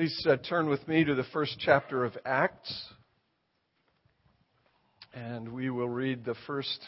Please 0.00 0.26
uh, 0.26 0.36
turn 0.48 0.70
with 0.70 0.88
me 0.88 1.04
to 1.04 1.14
the 1.14 1.24
first 1.24 1.58
chapter 1.58 2.06
of 2.06 2.16
Acts. 2.24 2.72
And 5.12 5.52
we 5.52 5.68
will 5.68 5.90
read 5.90 6.24
the 6.24 6.36
first 6.46 6.80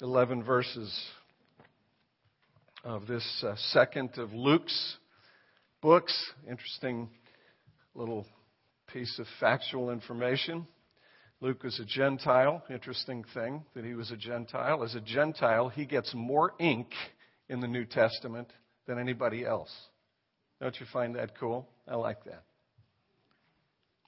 11 0.00 0.44
verses 0.44 0.96
of 2.84 3.08
this 3.08 3.24
uh, 3.44 3.56
second 3.72 4.10
of 4.18 4.32
Luke's 4.32 4.98
books. 5.82 6.16
Interesting 6.48 7.08
little 7.96 8.24
piece 8.92 9.18
of 9.18 9.26
factual 9.40 9.90
information. 9.90 10.68
Luke 11.40 11.64
was 11.64 11.80
a 11.80 11.84
Gentile. 11.84 12.62
Interesting 12.70 13.24
thing 13.34 13.64
that 13.74 13.84
he 13.84 13.94
was 13.94 14.12
a 14.12 14.16
Gentile. 14.16 14.84
As 14.84 14.94
a 14.94 15.00
Gentile, 15.00 15.68
he 15.68 15.86
gets 15.86 16.14
more 16.14 16.52
ink 16.60 16.92
in 17.48 17.58
the 17.58 17.66
New 17.66 17.84
Testament 17.84 18.46
than 18.86 19.00
anybody 19.00 19.44
else. 19.44 19.72
Don't 20.60 20.78
you 20.78 20.86
find 20.92 21.16
that 21.16 21.38
cool? 21.38 21.66
I 21.90 21.96
like 21.96 22.22
that. 22.24 22.44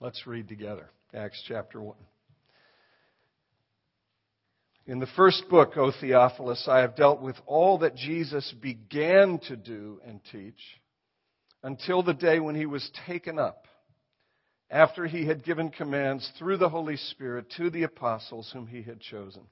Let's 0.01 0.25
read 0.25 0.49
together 0.49 0.89
Acts 1.13 1.43
chapter 1.49 1.83
1. 1.83 1.97
In 4.87 5.01
the 5.01 5.09
first 5.17 5.45
book, 5.51 5.77
O 5.77 5.91
Theophilus, 6.01 6.67
I 6.69 6.79
have 6.79 6.95
dealt 6.95 7.21
with 7.21 7.37
all 7.45 7.79
that 7.79 7.97
Jesus 7.97 8.55
began 8.61 9.41
to 9.49 9.57
do 9.57 10.01
and 10.07 10.21
teach 10.31 10.61
until 11.65 12.03
the 12.05 12.15
day 12.15 12.39
when 12.39 12.55
he 12.55 12.67
was 12.67 12.89
taken 13.07 13.39
up, 13.39 13.67
after 14.71 15.07
he 15.07 15.27
had 15.27 15.45
given 15.45 15.71
commands 15.71 16.31
through 16.39 16.59
the 16.59 16.69
Holy 16.69 16.97
Spirit 16.97 17.47
to 17.57 17.69
the 17.69 17.83
apostles 17.83 18.51
whom 18.53 18.67
he 18.67 18.83
had 18.83 19.01
chosen. 19.01 19.43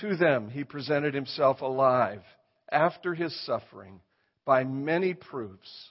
To 0.00 0.16
them 0.16 0.48
he 0.48 0.64
presented 0.64 1.14
himself 1.14 1.60
alive 1.60 2.22
after 2.70 3.14
his 3.14 3.34
suffering 3.44 4.00
by 4.44 4.64
many 4.64 5.14
proofs, 5.14 5.90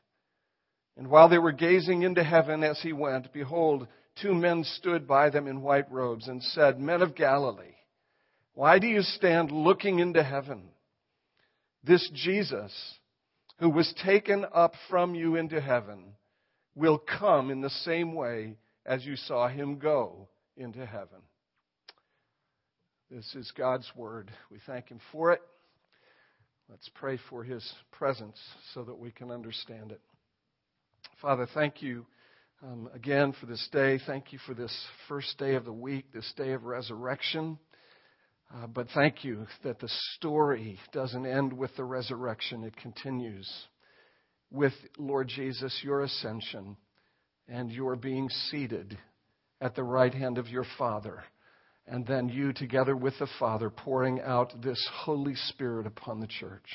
And 0.97 1.07
while 1.07 1.29
they 1.29 1.37
were 1.37 1.51
gazing 1.51 2.03
into 2.03 2.23
heaven 2.23 2.63
as 2.63 2.79
he 2.81 2.93
went, 2.93 3.33
behold, 3.33 3.87
two 4.21 4.33
men 4.33 4.63
stood 4.63 5.07
by 5.07 5.29
them 5.29 5.47
in 5.47 5.61
white 5.61 5.91
robes 5.91 6.27
and 6.27 6.43
said, 6.43 6.79
Men 6.79 7.01
of 7.01 7.15
Galilee, 7.15 7.75
why 8.53 8.79
do 8.79 8.87
you 8.87 9.01
stand 9.01 9.51
looking 9.51 9.99
into 9.99 10.23
heaven? 10.23 10.63
This 11.83 12.09
Jesus, 12.13 12.73
who 13.59 13.69
was 13.69 13.93
taken 14.03 14.45
up 14.53 14.73
from 14.89 15.15
you 15.15 15.35
into 15.35 15.61
heaven, 15.61 16.15
will 16.75 16.99
come 16.99 17.49
in 17.49 17.61
the 17.61 17.69
same 17.69 18.13
way 18.13 18.57
as 18.85 19.05
you 19.05 19.15
saw 19.15 19.47
him 19.47 19.79
go 19.79 20.27
into 20.57 20.85
heaven. 20.85 21.21
This 23.11 23.35
is 23.35 23.51
God's 23.57 23.91
Word. 23.93 24.31
We 24.49 24.59
thank 24.65 24.87
Him 24.87 25.01
for 25.11 25.33
it. 25.33 25.41
Let's 26.69 26.89
pray 26.95 27.19
for 27.29 27.43
His 27.43 27.73
presence 27.91 28.39
so 28.73 28.85
that 28.85 28.97
we 28.97 29.11
can 29.11 29.31
understand 29.31 29.91
it. 29.91 29.99
Father, 31.21 31.47
thank 31.53 31.83
you 31.83 32.07
um, 32.63 32.89
again 32.95 33.31
for 33.39 33.45
this 33.45 33.69
day. 33.71 33.99
Thank 34.07 34.33
you 34.33 34.39
for 34.47 34.55
this 34.55 34.75
first 35.07 35.37
day 35.37 35.53
of 35.53 35.65
the 35.65 35.71
week, 35.71 36.11
this 36.11 36.33
day 36.35 36.53
of 36.53 36.63
resurrection. 36.63 37.59
Uh, 38.51 38.65
but 38.65 38.87
thank 38.95 39.23
you 39.23 39.45
that 39.63 39.79
the 39.79 39.89
story 40.15 40.79
doesn't 40.91 41.27
end 41.27 41.53
with 41.53 41.75
the 41.77 41.83
resurrection, 41.83 42.63
it 42.63 42.75
continues 42.75 43.47
with 44.49 44.73
Lord 44.97 45.27
Jesus, 45.27 45.79
your 45.83 46.01
ascension, 46.01 46.75
and 47.47 47.71
your 47.71 47.95
being 47.95 48.27
seated 48.49 48.97
at 49.61 49.75
the 49.75 49.83
right 49.83 50.13
hand 50.13 50.39
of 50.39 50.47
your 50.47 50.65
Father 50.79 51.23
and 51.85 52.05
then 52.07 52.29
you, 52.29 52.51
together 52.51 52.95
with 52.95 53.13
the 53.19 53.27
Father, 53.37 53.69
pouring 53.69 54.21
out 54.21 54.59
this 54.63 54.89
Holy 54.91 55.35
Spirit 55.35 55.85
upon 55.85 56.19
the 56.19 56.27
church. 56.27 56.65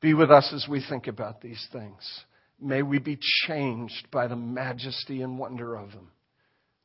Be 0.00 0.14
with 0.14 0.30
us 0.30 0.52
as 0.54 0.66
we 0.68 0.84
think 0.88 1.08
about 1.08 1.40
these 1.40 1.66
things. 1.72 2.24
May 2.60 2.82
we 2.82 2.98
be 2.98 3.18
changed 3.46 4.08
by 4.10 4.26
the 4.26 4.36
majesty 4.36 5.22
and 5.22 5.38
wonder 5.38 5.76
of 5.76 5.92
them. 5.92 6.10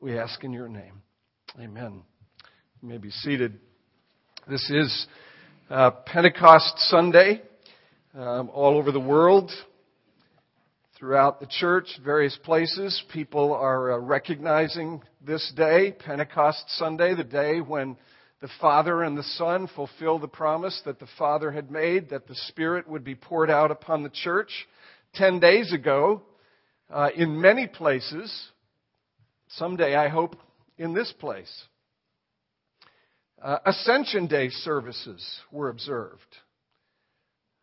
We 0.00 0.18
ask 0.18 0.42
in 0.42 0.52
your 0.52 0.68
name. 0.68 1.02
Amen. 1.60 2.02
You 2.82 2.88
may 2.88 2.98
be 2.98 3.10
seated. 3.10 3.58
This 4.48 4.68
is 4.70 5.06
uh, 5.68 5.90
Pentecost 6.06 6.78
Sunday 6.88 7.42
um, 8.14 8.50
all 8.52 8.76
over 8.76 8.92
the 8.92 9.00
world 9.00 9.50
throughout 10.98 11.40
the 11.40 11.46
church, 11.46 11.88
various 12.04 12.36
places, 12.42 13.02
people 13.12 13.52
are 13.52 13.92
uh, 13.92 13.98
recognizing 13.98 15.02
this 15.24 15.52
day, 15.56 15.92
Pentecost 15.92 16.64
Sunday, 16.78 17.14
the 17.14 17.24
day 17.24 17.60
when 17.60 17.96
the 18.40 18.48
Father 18.60 19.02
and 19.02 19.16
the 19.16 19.22
Son 19.22 19.68
fulfill 19.74 20.18
the 20.18 20.28
promise 20.28 20.80
that 20.86 20.98
the 20.98 21.08
Father 21.18 21.50
had 21.50 21.70
made 21.70 22.10
that 22.10 22.26
the 22.26 22.34
Spirit 22.48 22.88
would 22.88 23.04
be 23.04 23.14
poured 23.14 23.50
out 23.50 23.70
upon 23.70 24.02
the 24.02 24.10
church. 24.10 24.66
Ten 25.16 25.40
days 25.40 25.72
ago, 25.72 26.20
uh, 26.90 27.08
in 27.16 27.40
many 27.40 27.66
places, 27.66 28.50
someday 29.48 29.94
I 29.94 30.08
hope 30.08 30.36
in 30.76 30.92
this 30.92 31.10
place, 31.18 31.64
uh, 33.42 33.58
Ascension 33.64 34.26
Day 34.26 34.50
services 34.50 35.24
were 35.50 35.70
observed. 35.70 36.20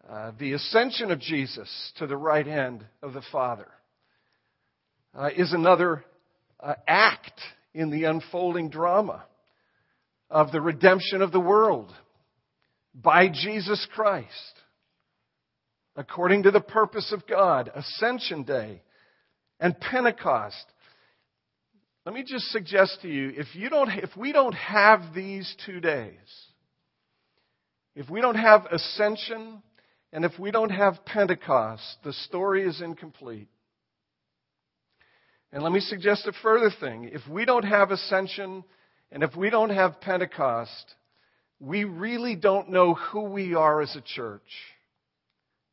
Uh, 0.10 0.32
the 0.40 0.54
ascension 0.54 1.12
of 1.12 1.20
Jesus 1.20 1.70
to 2.00 2.08
the 2.08 2.18
right 2.18 2.48
hand 2.48 2.84
of 3.04 3.14
the 3.14 3.24
Father 3.32 3.68
uh, 5.16 5.30
is 5.38 5.54
another 5.54 6.04
uh, 6.60 6.74
act 6.88 7.40
in 7.76 7.92
the 7.92 8.06
unfolding 8.06 8.70
drama 8.70 9.24
of 10.32 10.52
the 10.52 10.62
redemption 10.62 11.22
of 11.22 11.32
the 11.32 11.40
world 11.40 11.94
by 12.96 13.28
Jesus 13.28 13.88
Christ 13.94 14.63
according 15.96 16.44
to 16.44 16.52
the 16.52 16.62
purpose 16.62 17.12
of 17.12 17.28
God, 17.28 17.72
Ascension 17.74 18.44
Day 18.44 18.82
and 19.60 19.80
Pentecost. 19.80 20.66
Let 22.06 22.16
me 22.16 22.24
just 22.28 22.46
suggest 22.46 23.00
to 23.02 23.08
you 23.08 23.32
if 23.36 23.56
you 23.56 23.70
don't 23.70 23.90
if 23.90 24.16
we 24.18 24.34
don't 24.34 24.56
have 24.56 25.14
these 25.16 25.56
two 25.66 25.80
days, 25.80 26.18
if 27.96 28.10
we 28.10 28.22
don't 28.22 28.36
have 28.36 28.66
ascension 28.66 29.62
and 30.12 30.26
if 30.26 30.38
we 30.38 30.52
don't 30.52 30.70
have 30.70 31.06
Pentecost, 31.06 31.98
the 32.04 32.14
story 32.14 32.64
is 32.64 32.82
incomplete. 32.82 33.48
And 35.52 35.64
let 35.64 35.72
me 35.72 35.80
suggest 35.80 36.28
a 36.28 36.34
further 36.42 36.72
thing. 36.80 37.10
If 37.14 37.22
we 37.30 37.46
don't 37.46 37.66
have 37.66 37.92
ascension 37.92 38.64
and 39.12 39.24
if 39.24 39.36
we 39.36 39.52
don't 39.52 39.70
have 39.70 40.02
Pentecost, 40.02 40.96
we 41.60 41.84
really 41.84 42.36
don't 42.36 42.70
know 42.70 42.96
who 42.96 43.26
we 43.26 43.54
are 43.54 43.82
as 43.82 43.96
a 43.96 44.02
church. 44.02 44.42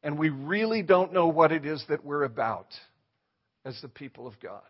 And 0.02 0.18
we 0.18 0.30
really 0.30 0.82
don't 0.82 1.12
know 1.12 1.28
what 1.28 1.52
it 1.52 1.66
is 1.66 1.84
that 1.88 2.04
we're 2.04 2.24
about 2.24 2.68
as 3.64 3.78
the 3.82 3.88
people 3.88 4.26
of 4.26 4.40
God. 4.40 4.62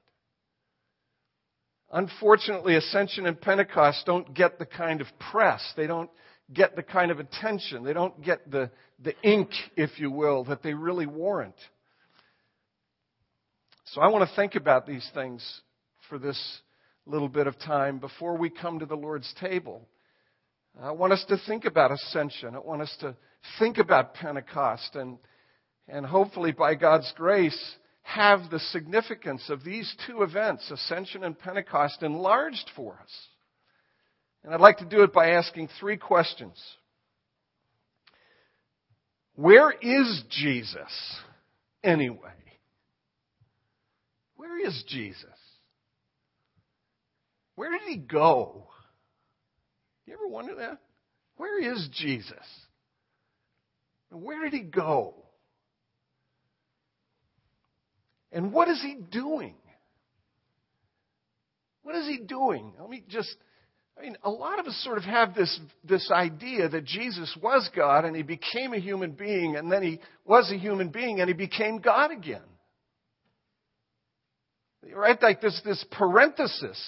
Unfortunately, 1.92 2.76
Ascension 2.76 3.26
and 3.26 3.40
Pentecost 3.40 4.04
don't 4.06 4.32
get 4.34 4.58
the 4.58 4.66
kind 4.66 5.00
of 5.00 5.06
press. 5.30 5.60
They 5.76 5.86
don't 5.86 6.10
get 6.52 6.76
the 6.76 6.82
kind 6.82 7.10
of 7.10 7.20
attention, 7.20 7.84
they 7.84 7.92
don't 7.92 8.22
get 8.24 8.50
the, 8.50 8.70
the 9.02 9.14
ink, 9.22 9.50
if 9.76 10.00
you 10.00 10.10
will, 10.10 10.44
that 10.44 10.62
they 10.62 10.74
really 10.74 11.06
warrant. 11.06 11.54
So 13.86 14.00
I 14.00 14.08
want 14.08 14.28
to 14.28 14.36
think 14.36 14.54
about 14.54 14.86
these 14.86 15.08
things 15.14 15.60
for 16.08 16.18
this 16.18 16.40
little 17.06 17.28
bit 17.28 17.46
of 17.46 17.58
time 17.58 17.98
before 17.98 18.36
we 18.36 18.50
come 18.50 18.78
to 18.80 18.86
the 18.86 18.96
Lord's 18.96 19.32
table. 19.40 19.88
I 20.80 20.92
want 20.92 21.12
us 21.12 21.24
to 21.28 21.38
think 21.46 21.64
about 21.64 21.90
ascension. 21.90 22.54
I 22.54 22.60
want 22.60 22.82
us 22.82 22.96
to 23.00 23.16
think 23.58 23.78
about 23.78 24.14
Pentecost 24.14 24.94
and, 24.94 25.18
and 25.88 26.04
hopefully 26.04 26.52
by 26.52 26.74
God's 26.74 27.12
grace 27.16 27.76
have 28.02 28.50
the 28.50 28.58
significance 28.58 29.48
of 29.50 29.62
these 29.62 29.94
two 30.06 30.22
events, 30.22 30.70
Ascension 30.70 31.22
and 31.24 31.38
Pentecost, 31.38 32.02
enlarged 32.02 32.70
for 32.74 32.98
us. 33.02 33.28
And 34.42 34.54
I'd 34.54 34.60
like 34.60 34.78
to 34.78 34.84
do 34.86 35.02
it 35.02 35.12
by 35.12 35.30
asking 35.30 35.68
three 35.78 35.96
questions. 35.96 36.58
Where 39.34 39.70
is 39.70 40.22
Jesus 40.30 41.20
anyway? 41.84 42.18
Where 44.36 44.66
is 44.66 44.82
Jesus? 44.88 45.24
Where 47.54 47.70
did 47.70 47.82
he 47.88 47.96
go? 47.96 48.66
You 50.06 50.14
ever 50.14 50.26
wonder 50.26 50.54
that? 50.56 50.78
Where 51.36 51.60
is 51.62 51.88
Jesus? 51.92 52.34
Where 54.10 54.42
did 54.44 54.52
he 54.52 54.62
go? 54.62 55.14
And 58.32 58.52
what 58.52 58.68
is 58.68 58.80
he 58.82 58.96
doing? 59.10 59.54
What 61.82 61.94
is 61.96 62.06
he 62.06 62.18
doing? 62.18 62.74
Let 62.78 62.90
me 62.90 63.02
just 63.08 63.34
I 64.00 64.02
mean, 64.02 64.16
a 64.22 64.30
lot 64.30 64.58
of 64.58 64.66
us 64.66 64.80
sort 64.82 64.96
of 64.96 65.04
have 65.04 65.34
this, 65.34 65.60
this 65.84 66.10
idea 66.10 66.68
that 66.70 66.84
Jesus 66.84 67.36
was 67.42 67.68
God 67.76 68.06
and 68.06 68.16
he 68.16 68.22
became 68.22 68.72
a 68.72 68.78
human 68.78 69.12
being 69.12 69.56
and 69.56 69.70
then 69.70 69.82
he 69.82 70.00
was 70.24 70.50
a 70.50 70.56
human 70.56 70.88
being 70.88 71.20
and 71.20 71.28
he 71.28 71.34
became 71.34 71.80
God 71.80 72.10
again. 72.10 72.40
Right? 74.94 75.20
Like 75.20 75.42
this, 75.42 75.60
this 75.66 75.84
parenthesis 75.90 76.80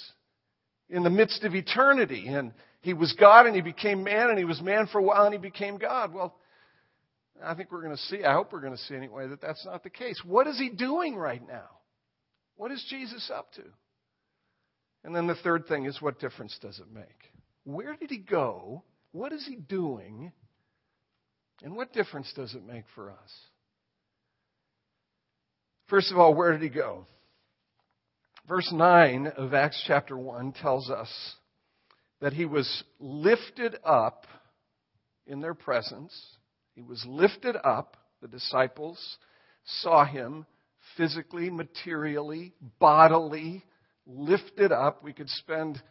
in 0.89 1.03
the 1.03 1.11
midst 1.11 1.45
of 1.45 1.55
eternity. 1.55 2.29
And 2.29 2.53
he 2.81 2.95
was 2.95 3.15
God 3.21 3.47
and 3.47 3.55
he 3.55 3.61
became 3.61 4.03
man 4.03 4.31
and 4.31 4.39
he 4.39 4.47
was 4.47 4.63
man 4.63 4.87
for 4.91 4.99
a 4.99 5.03
while 5.03 5.27
and 5.27 5.35
he 5.35 5.41
became 5.41 5.77
God. 5.77 6.15
Well, 6.15 6.35
I 7.44 7.55
think 7.55 7.73
we're 7.73 7.83
going 7.83 7.97
to 7.97 8.03
see, 8.03 8.25
I 8.25 8.33
hope 8.33 8.53
we're 8.53 8.61
going 8.61 8.77
to 8.77 8.83
see 8.83 8.94
anyway, 8.94 9.29
that 9.29 9.41
that's 9.41 9.65
not 9.67 9.83
the 9.83 9.91
case. 9.91 10.21
What 10.25 10.47
is 10.47 10.59
he 10.59 10.71
doing 10.71 11.17
right 11.17 11.47
now? 11.47 11.69
What 12.56 12.71
is 12.71 12.85
Jesus 12.89 13.31
up 13.35 13.53
to? 13.55 13.62
And 15.05 15.15
then 15.15 15.27
the 15.27 15.35
third 15.35 15.67
thing 15.67 15.87
is 15.87 16.00
what 16.00 16.21
difference 16.21 16.56
does 16.61 16.79
it 16.79 16.93
make? 16.93 17.06
Where 17.65 17.97
did 17.97 18.11
he 18.11 18.19
go? 18.19 18.85
What 19.12 19.33
is 19.33 19.47
he 19.47 19.56
doing? 19.56 20.33
And 21.62 21.77
what 21.77 21.93
difference 21.93 22.33
does 22.35 22.55
it 22.55 22.65
make 22.65 22.85
for 22.94 23.11
us? 23.11 23.31
First 25.88 26.11
of 26.11 26.19
all, 26.19 26.35
where 26.35 26.53
did 26.53 26.62
he 26.62 26.69
go? 26.69 27.06
Verse 28.49 28.71
9 28.73 29.29
of 29.37 29.55
Acts 29.55 29.83
chapter 29.87 30.17
1 30.17 30.53
tells 30.53 30.91
us 30.91 31.09
that 32.21 32.33
he 32.33 32.45
was 32.45 32.85
lifted 32.99 33.77
up 33.85 34.27
in 35.27 35.41
their 35.41 35.55
presence. 35.55 36.12
He 36.75 36.83
was 36.83 37.05
lifted 37.07 37.57
up. 37.63 37.97
The 38.21 38.29
disciples 38.29 39.19
saw 39.65 40.05
him 40.05 40.47
physically, 40.97 41.51
materially, 41.51 42.53
bodily 42.79 43.65
lifted 44.07 44.73
up. 44.73 45.03
We 45.03 45.13
could 45.13 45.29
spend 45.29 45.83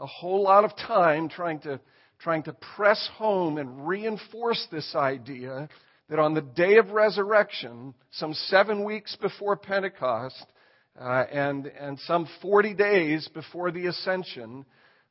a 0.00 0.06
whole 0.06 0.42
lot 0.42 0.64
of 0.64 0.76
time 0.76 1.28
trying 1.28 1.60
to, 1.60 1.80
trying 2.18 2.44
to 2.44 2.52
press 2.76 3.08
home 3.16 3.58
and 3.58 3.86
reinforce 3.86 4.66
this 4.70 4.94
idea 4.94 5.68
that 6.08 6.18
on 6.18 6.34
the 6.34 6.40
day 6.40 6.76
of 6.76 6.90
resurrection, 6.90 7.94
some 8.12 8.32
seven 8.32 8.84
weeks 8.84 9.16
before 9.16 9.56
Pentecost, 9.56 10.46
uh, 10.98 11.24
and, 11.30 11.66
and 11.66 11.98
some 12.00 12.28
40 12.42 12.74
days 12.74 13.28
before 13.32 13.70
the 13.70 13.86
ascension, 13.86 14.64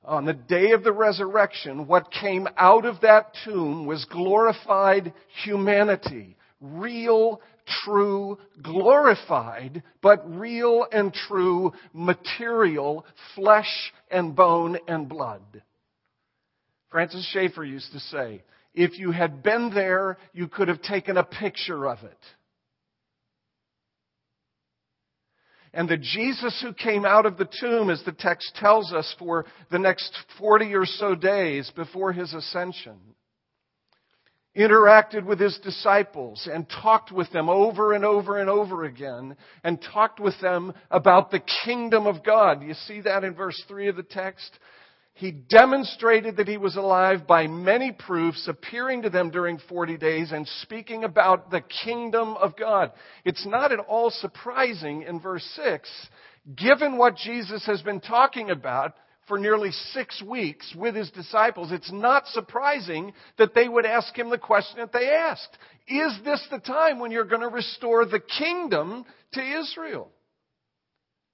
on 0.04 0.26
the 0.26 0.34
day 0.34 0.72
of 0.72 0.84
the 0.84 0.92
resurrection, 0.92 1.88
what 1.88 2.12
came 2.12 2.48
out 2.58 2.86
of 2.86 3.02
that 3.02 3.34
tomb 3.44 3.86
was 3.86 4.06
glorified 4.06 5.14
humanity, 5.44 6.38
real 6.62 7.42
true, 7.84 8.38
glorified, 8.62 9.84
but 10.02 10.40
real 10.40 10.86
and 10.92 11.14
true 11.14 11.74
material, 11.94 13.06
flesh 13.36 13.92
and 14.10 14.36
bone 14.36 14.78
and 14.88 15.10
blood. 15.10 15.42
Francis 16.90 17.28
Schaeffer 17.32 17.66
used 17.66 17.92
to 17.92 18.00
say, 18.00 18.44
if 18.74 18.98
you 18.98 19.12
had 19.12 19.44
been 19.44 19.72
there, 19.74 20.18
you 20.34 20.48
could 20.48 20.68
have 20.68 20.82
taken 20.82 21.18
a 21.18 21.24
picture 21.24 21.88
of 21.88 21.98
it. 22.04 22.18
And 25.78 25.88
the 25.88 25.96
Jesus 25.96 26.60
who 26.60 26.74
came 26.74 27.06
out 27.06 27.28
of 27.28 27.38
the 27.38 27.48
tomb, 27.62 27.92
as 27.92 28.02
the 28.04 28.12
text 28.12 28.56
tells 28.56 28.92
us, 28.92 29.16
for 29.20 29.46
the 29.70 29.78
next 29.78 30.12
40 30.40 30.74
or 30.74 30.88
so 30.88 31.14
days 31.14 31.72
before 31.76 32.12
his 32.12 32.34
ascension, 32.34 32.98
interacted 34.58 35.24
with 35.24 35.40
his 35.40 35.60
disciples 35.64 36.50
and 36.52 36.66
talked 36.82 37.12
with 37.12 37.32
them 37.32 37.48
over 37.48 37.94
and 37.94 38.04
over 38.04 38.40
and 38.40 38.50
over 38.50 38.86
again 38.86 39.38
and 39.64 39.80
talked 39.94 40.20
with 40.20 40.34
them 40.42 40.74
about 40.90 41.30
the 41.30 41.44
kingdom 41.64 42.08
of 42.08 42.24
God. 42.26 42.64
You 42.64 42.74
see 42.74 43.02
that 43.02 43.24
in 43.24 43.36
verse 43.36 43.64
3 43.68 43.90
of 43.90 43.98
the 43.98 44.02
text? 44.02 44.58
He 45.18 45.32
demonstrated 45.32 46.38
that 46.38 46.48
he 46.48 46.58
was 46.58 46.76
alive 46.76 47.26
by 47.26 47.48
many 47.48 47.92
proofs, 47.92 48.48
appearing 48.48 49.02
to 49.02 49.10
them 49.10 49.32
during 49.32 49.58
40 49.58 49.98
days 49.98 50.32
and 50.32 50.48
speaking 50.62 51.04
about 51.04 51.50
the 51.50 51.62
kingdom 51.62 52.38
of 52.38 52.56
God. 52.56 52.92
It's 53.26 53.44
not 53.44 53.72
at 53.72 53.80
all 53.80 54.12
surprising 54.12 55.02
in 55.02 55.20
verse 55.20 55.44
6, 55.56 55.90
given 56.56 57.00
what 57.00 57.16
Jesus 57.16 57.66
has 57.66 57.82
been 57.82 58.00
talking 58.00 58.52
about, 58.52 58.94
for 59.28 59.40
nearly 59.40 59.72
six 59.72 60.22
weeks 60.22 60.74
with 60.78 60.96
his 60.96 61.10
disciples, 61.10 61.72
it's 61.72 61.92
not 61.92 62.28
surprising 62.28 63.12
that 63.40 63.56
they 63.56 63.68
would 63.68 63.86
ask 63.86 64.16
him 64.18 64.30
the 64.30 64.38
question 64.38 64.78
that 64.78 64.94
they 64.94 65.10
asked. 65.10 65.58
Is 65.88 66.14
this 66.24 66.46
the 66.52 66.60
time 66.60 67.00
when 67.00 67.10
you're 67.12 67.26
going 67.26 67.42
to 67.42 67.50
restore 67.50 68.06
the 68.06 68.22
kingdom 68.22 69.04
to 69.34 69.42
Israel? 69.42 70.10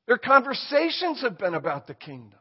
Their 0.07 0.17
conversations 0.17 1.21
have 1.21 1.37
been 1.37 1.53
about 1.53 1.85
the 1.85 1.93
kingdom. 1.93 2.39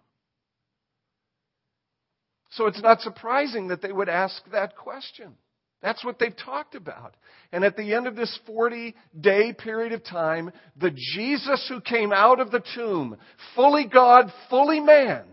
So 2.52 2.66
it's 2.66 2.82
not 2.82 3.00
surprising 3.00 3.68
that 3.68 3.80
they 3.80 3.92
would 3.92 4.08
ask 4.08 4.42
that 4.52 4.76
question. 4.76 5.34
That's 5.80 6.04
what 6.04 6.18
they've 6.18 6.36
talked 6.36 6.74
about. 6.74 7.16
And 7.50 7.64
at 7.64 7.76
the 7.76 7.94
end 7.94 8.06
of 8.06 8.14
this 8.14 8.38
40 8.46 8.94
day 9.20 9.52
period 9.52 9.92
of 9.92 10.04
time, 10.04 10.52
the 10.76 10.90
Jesus 10.90 11.66
who 11.68 11.80
came 11.80 12.12
out 12.12 12.40
of 12.40 12.50
the 12.50 12.62
tomb, 12.74 13.16
fully 13.56 13.86
God, 13.92 14.32
fully 14.48 14.80
man, 14.80 15.24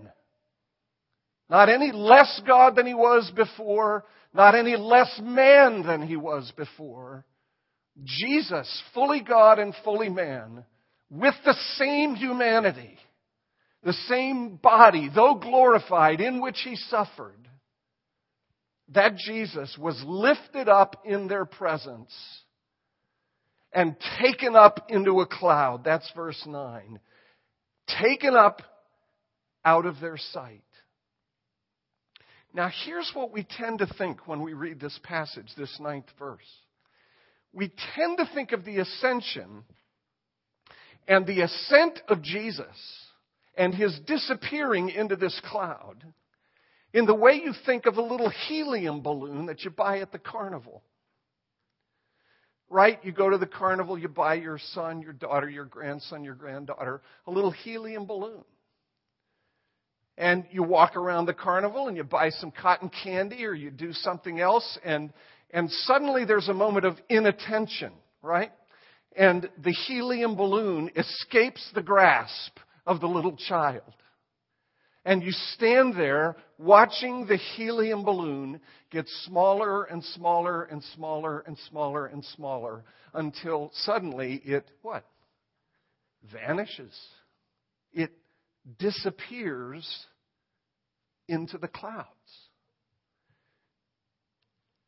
not 1.49 1.69
any 1.69 1.91
less 1.91 2.41
God 2.47 2.75
than 2.75 2.87
he 2.87 2.95
was 2.95 3.31
before, 3.35 4.05
not 4.33 4.55
any 4.55 4.75
less 4.75 5.19
man 5.21 5.83
than 5.83 6.01
he 6.01 6.15
was 6.15 6.51
before. 6.55 7.25
Jesus, 8.03 8.83
fully 8.93 9.21
God 9.21 9.59
and 9.59 9.73
fully 9.83 10.09
man, 10.09 10.63
with 11.09 11.35
the 11.43 11.55
same 11.75 12.15
humanity, 12.15 12.97
the 13.83 13.93
same 13.93 14.57
body, 14.57 15.09
though 15.13 15.35
glorified, 15.35 16.19
in 16.21 16.41
which 16.41 16.59
he 16.63 16.75
suffered. 16.75 17.47
That 18.89 19.15
Jesus 19.17 19.77
was 19.79 20.01
lifted 20.05 20.67
up 20.67 21.03
in 21.05 21.27
their 21.27 21.45
presence 21.45 22.11
and 23.71 23.95
taken 24.19 24.55
up 24.55 24.87
into 24.89 25.21
a 25.21 25.27
cloud. 25.27 25.83
That's 25.83 26.11
verse 26.15 26.41
9. 26.45 26.99
Taken 28.01 28.35
up 28.35 28.61
out 29.63 29.85
of 29.85 29.99
their 29.99 30.17
sight. 30.17 30.63
Now, 32.53 32.71
here's 32.85 33.11
what 33.13 33.31
we 33.31 33.45
tend 33.57 33.79
to 33.79 33.87
think 33.97 34.27
when 34.27 34.41
we 34.41 34.53
read 34.53 34.79
this 34.79 34.99
passage, 35.03 35.51
this 35.55 35.77
ninth 35.79 36.07
verse. 36.17 36.39
We 37.53 37.71
tend 37.95 38.17
to 38.17 38.29
think 38.33 38.51
of 38.51 38.65
the 38.65 38.79
ascension 38.79 39.63
and 41.07 41.27
the 41.27 41.41
ascent 41.41 42.01
of 42.07 42.23
Jesus 42.23 42.65
and 43.59 43.75
his 43.75 43.99
disappearing 44.07 44.89
into 44.89 45.17
this 45.17 45.39
cloud 45.51 46.05
in 46.93 47.05
the 47.05 47.13
way 47.13 47.33
you 47.33 47.53
think 47.65 47.85
of 47.85 47.97
a 47.97 48.01
little 48.01 48.31
helium 48.47 49.01
balloon 49.01 49.47
that 49.47 49.63
you 49.63 49.69
buy 49.69 49.99
at 49.99 50.13
the 50.13 50.17
carnival. 50.17 50.81
Right? 52.69 52.99
You 53.03 53.11
go 53.11 53.29
to 53.29 53.37
the 53.37 53.45
carnival, 53.45 53.97
you 53.97 54.07
buy 54.07 54.35
your 54.35 54.59
son, 54.73 55.01
your 55.01 55.11
daughter, 55.11 55.49
your 55.49 55.65
grandson, 55.65 56.23
your 56.23 56.35
granddaughter 56.35 57.01
a 57.27 57.31
little 57.31 57.51
helium 57.51 58.05
balloon 58.05 58.43
and 60.17 60.45
you 60.51 60.63
walk 60.63 60.95
around 60.95 61.25
the 61.25 61.33
carnival 61.33 61.87
and 61.87 61.97
you 61.97 62.03
buy 62.03 62.29
some 62.29 62.51
cotton 62.51 62.89
candy 63.03 63.45
or 63.45 63.53
you 63.53 63.71
do 63.71 63.91
something 63.91 64.39
else 64.39 64.77
and 64.85 65.11
and 65.51 65.69
suddenly 65.71 66.25
there's 66.25 66.47
a 66.47 66.53
moment 66.53 66.85
of 66.85 66.95
inattention, 67.09 67.91
right? 68.21 68.51
And 69.17 69.49
the 69.63 69.71
helium 69.71 70.35
balloon 70.35 70.91
escapes 70.95 71.67
the 71.73 71.81
grasp 71.81 72.59
of 72.89 72.99
the 72.99 73.07
little 73.07 73.37
child. 73.37 73.93
And 75.05 75.21
you 75.21 75.31
stand 75.53 75.95
there 75.95 76.35
watching 76.57 77.27
the 77.27 77.37
helium 77.37 78.03
balloon 78.03 78.59
get 78.89 79.07
smaller 79.25 79.83
and 79.83 80.03
smaller 80.03 80.63
and 80.63 80.83
smaller 80.95 81.39
and 81.41 81.55
smaller 81.69 82.07
and 82.07 82.25
smaller 82.35 82.83
until 83.13 83.69
suddenly 83.73 84.41
it, 84.43 84.69
what? 84.81 85.05
Vanishes. 86.33 86.99
It 87.93 88.11
disappears 88.79 89.87
into 91.27 91.59
the 91.59 91.67
clouds. 91.67 92.07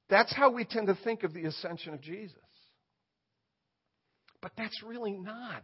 That's 0.10 0.36
how 0.36 0.52
we 0.52 0.66
tend 0.66 0.88
to 0.88 0.98
think 1.04 1.22
of 1.24 1.34
the 1.34 1.46
ascension 1.46 1.94
of 1.94 2.02
Jesus. 2.02 2.36
But 4.42 4.54
that's 4.58 4.82
really 4.84 5.14
not 5.14 5.64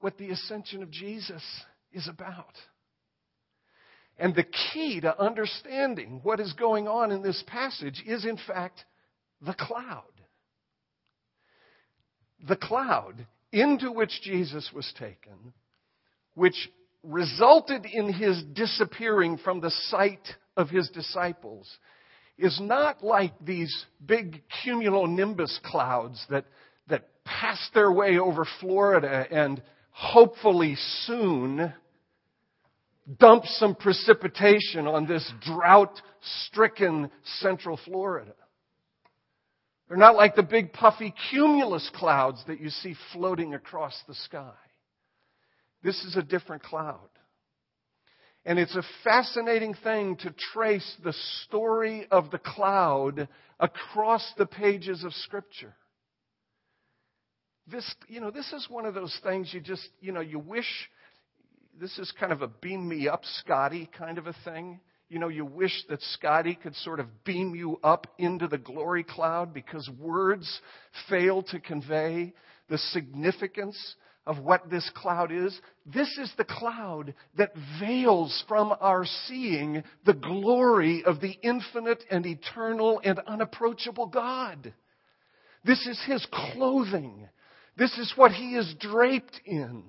what 0.00 0.18
the 0.18 0.30
ascension 0.30 0.82
of 0.82 0.90
Jesus 0.90 1.42
is 1.92 2.08
about. 2.08 2.54
And 4.18 4.34
the 4.34 4.46
key 4.72 5.00
to 5.00 5.20
understanding 5.20 6.20
what 6.22 6.40
is 6.40 6.52
going 6.54 6.88
on 6.88 7.12
in 7.12 7.22
this 7.22 7.42
passage 7.46 8.02
is, 8.04 8.24
in 8.24 8.38
fact, 8.46 8.84
the 9.40 9.54
cloud. 9.54 10.02
The 12.46 12.56
cloud 12.56 13.26
into 13.52 13.92
which 13.92 14.20
Jesus 14.22 14.70
was 14.74 14.92
taken, 14.98 15.52
which 16.34 16.70
resulted 17.02 17.86
in 17.86 18.12
his 18.12 18.42
disappearing 18.52 19.38
from 19.38 19.60
the 19.60 19.70
sight 19.88 20.26
of 20.56 20.68
his 20.68 20.90
disciples, 20.90 21.68
is 22.36 22.58
not 22.60 23.04
like 23.04 23.32
these 23.40 23.84
big 24.04 24.42
cumulonimbus 24.64 25.60
clouds 25.64 26.24
that, 26.30 26.44
that 26.88 27.08
pass 27.24 27.58
their 27.74 27.90
way 27.90 28.18
over 28.18 28.46
Florida 28.60 29.26
and 29.30 29.62
hopefully 29.98 30.76
soon 31.06 31.74
dump 33.18 33.44
some 33.46 33.74
precipitation 33.74 34.86
on 34.86 35.08
this 35.08 35.28
drought 35.40 36.00
stricken 36.46 37.10
central 37.40 37.76
Florida. 37.84 38.34
They're 39.88 39.96
not 39.96 40.14
like 40.14 40.36
the 40.36 40.44
big 40.44 40.72
puffy 40.72 41.12
cumulus 41.30 41.90
clouds 41.96 42.44
that 42.46 42.60
you 42.60 42.70
see 42.70 42.94
floating 43.12 43.54
across 43.54 44.00
the 44.06 44.14
sky. 44.14 44.54
This 45.82 46.04
is 46.04 46.14
a 46.16 46.22
different 46.22 46.62
cloud. 46.62 47.08
And 48.44 48.56
it's 48.56 48.76
a 48.76 48.84
fascinating 49.02 49.74
thing 49.74 50.16
to 50.18 50.32
trace 50.52 50.96
the 51.02 51.14
story 51.42 52.06
of 52.12 52.30
the 52.30 52.38
cloud 52.38 53.26
across 53.58 54.32
the 54.38 54.46
pages 54.46 55.02
of 55.02 55.12
Scripture. 55.12 55.74
This, 57.70 57.94
you 58.08 58.20
know, 58.20 58.30
this 58.30 58.52
is 58.52 58.66
one 58.70 58.86
of 58.86 58.94
those 58.94 59.16
things 59.22 59.52
you 59.52 59.60
just, 59.60 59.88
you 60.00 60.12
know, 60.12 60.20
you 60.20 60.38
wish 60.38 60.66
this 61.78 61.98
is 61.98 62.12
kind 62.18 62.32
of 62.32 62.42
a 62.42 62.48
beam 62.48 62.88
me 62.88 63.08
up, 63.08 63.24
Scotty 63.40 63.90
kind 63.96 64.18
of 64.18 64.26
a 64.26 64.34
thing. 64.44 64.80
You 65.10 65.18
know, 65.18 65.28
you 65.28 65.44
wish 65.44 65.84
that 65.88 66.02
Scotty 66.02 66.54
could 66.54 66.74
sort 66.76 67.00
of 67.00 67.24
beam 67.24 67.54
you 67.54 67.78
up 67.82 68.06
into 68.18 68.46
the 68.46 68.58
glory 68.58 69.04
cloud 69.04 69.54
because 69.54 69.88
words 69.98 70.60
fail 71.08 71.42
to 71.44 71.60
convey 71.60 72.32
the 72.68 72.78
significance 72.78 73.78
of 74.26 74.38
what 74.38 74.68
this 74.68 74.90
cloud 74.94 75.32
is. 75.32 75.58
This 75.86 76.18
is 76.18 76.30
the 76.36 76.44
cloud 76.44 77.14
that 77.38 77.52
veils 77.80 78.44
from 78.46 78.74
our 78.80 79.06
seeing 79.26 79.82
the 80.04 80.12
glory 80.12 81.02
of 81.04 81.20
the 81.20 81.38
infinite 81.42 82.04
and 82.10 82.26
eternal 82.26 83.00
and 83.02 83.18
unapproachable 83.26 84.06
God. 84.06 84.74
This 85.64 85.86
is 85.86 85.98
His 86.06 86.26
clothing. 86.30 87.28
This 87.78 87.96
is 87.96 88.12
what 88.16 88.32
He 88.32 88.56
is 88.56 88.74
draped 88.80 89.40
in. 89.46 89.84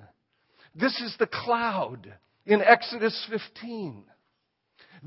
This 0.75 1.01
is 1.01 1.15
the 1.17 1.27
cloud 1.27 2.13
in 2.45 2.61
Exodus 2.61 3.27
15 3.29 4.03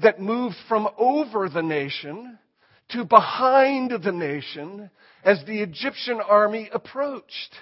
that 0.02 0.20
moved 0.20 0.56
from 0.68 0.88
over 0.98 1.48
the 1.48 1.62
nation 1.62 2.38
to 2.90 3.04
behind 3.04 3.92
the 4.02 4.12
nation 4.12 4.90
as 5.24 5.42
the 5.46 5.62
Egyptian 5.62 6.20
army 6.20 6.68
approached. 6.72 7.54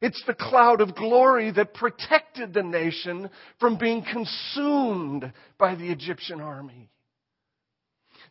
It's 0.00 0.22
the 0.26 0.34
cloud 0.34 0.80
of 0.80 0.96
glory 0.96 1.50
that 1.52 1.74
protected 1.74 2.52
the 2.52 2.62
nation 2.62 3.30
from 3.60 3.78
being 3.78 4.02
consumed 4.02 5.32
by 5.58 5.76
the 5.76 5.90
Egyptian 5.90 6.40
army. 6.40 6.90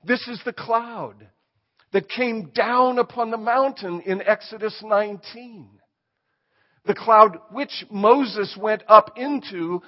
This 0.03 0.27
is 0.27 0.41
the 0.43 0.53
cloud 0.53 1.27
that 1.93 2.09
came 2.09 2.49
down 2.53 2.99
upon 2.99 3.31
the 3.31 3.37
mountain 3.37 4.01
in 4.01 4.21
Exodus 4.21 4.81
19. 4.83 5.76
The 6.87 6.95
cloud 6.95 7.37
which 7.51 7.85
Moses 7.91 8.57
went 8.57 8.81
up 8.87 9.17
into 9.17 9.81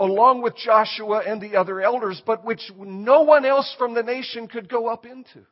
along 0.00 0.42
with 0.42 0.56
Joshua 0.56 1.22
and 1.24 1.40
the 1.40 1.56
other 1.56 1.80
elders, 1.80 2.20
but 2.26 2.44
which 2.44 2.72
no 2.76 3.22
one 3.22 3.44
else 3.44 3.72
from 3.78 3.94
the 3.94 4.02
nation 4.02 4.48
could 4.48 4.68
go 4.68 4.88
up 4.88 5.06
into. 5.06 5.46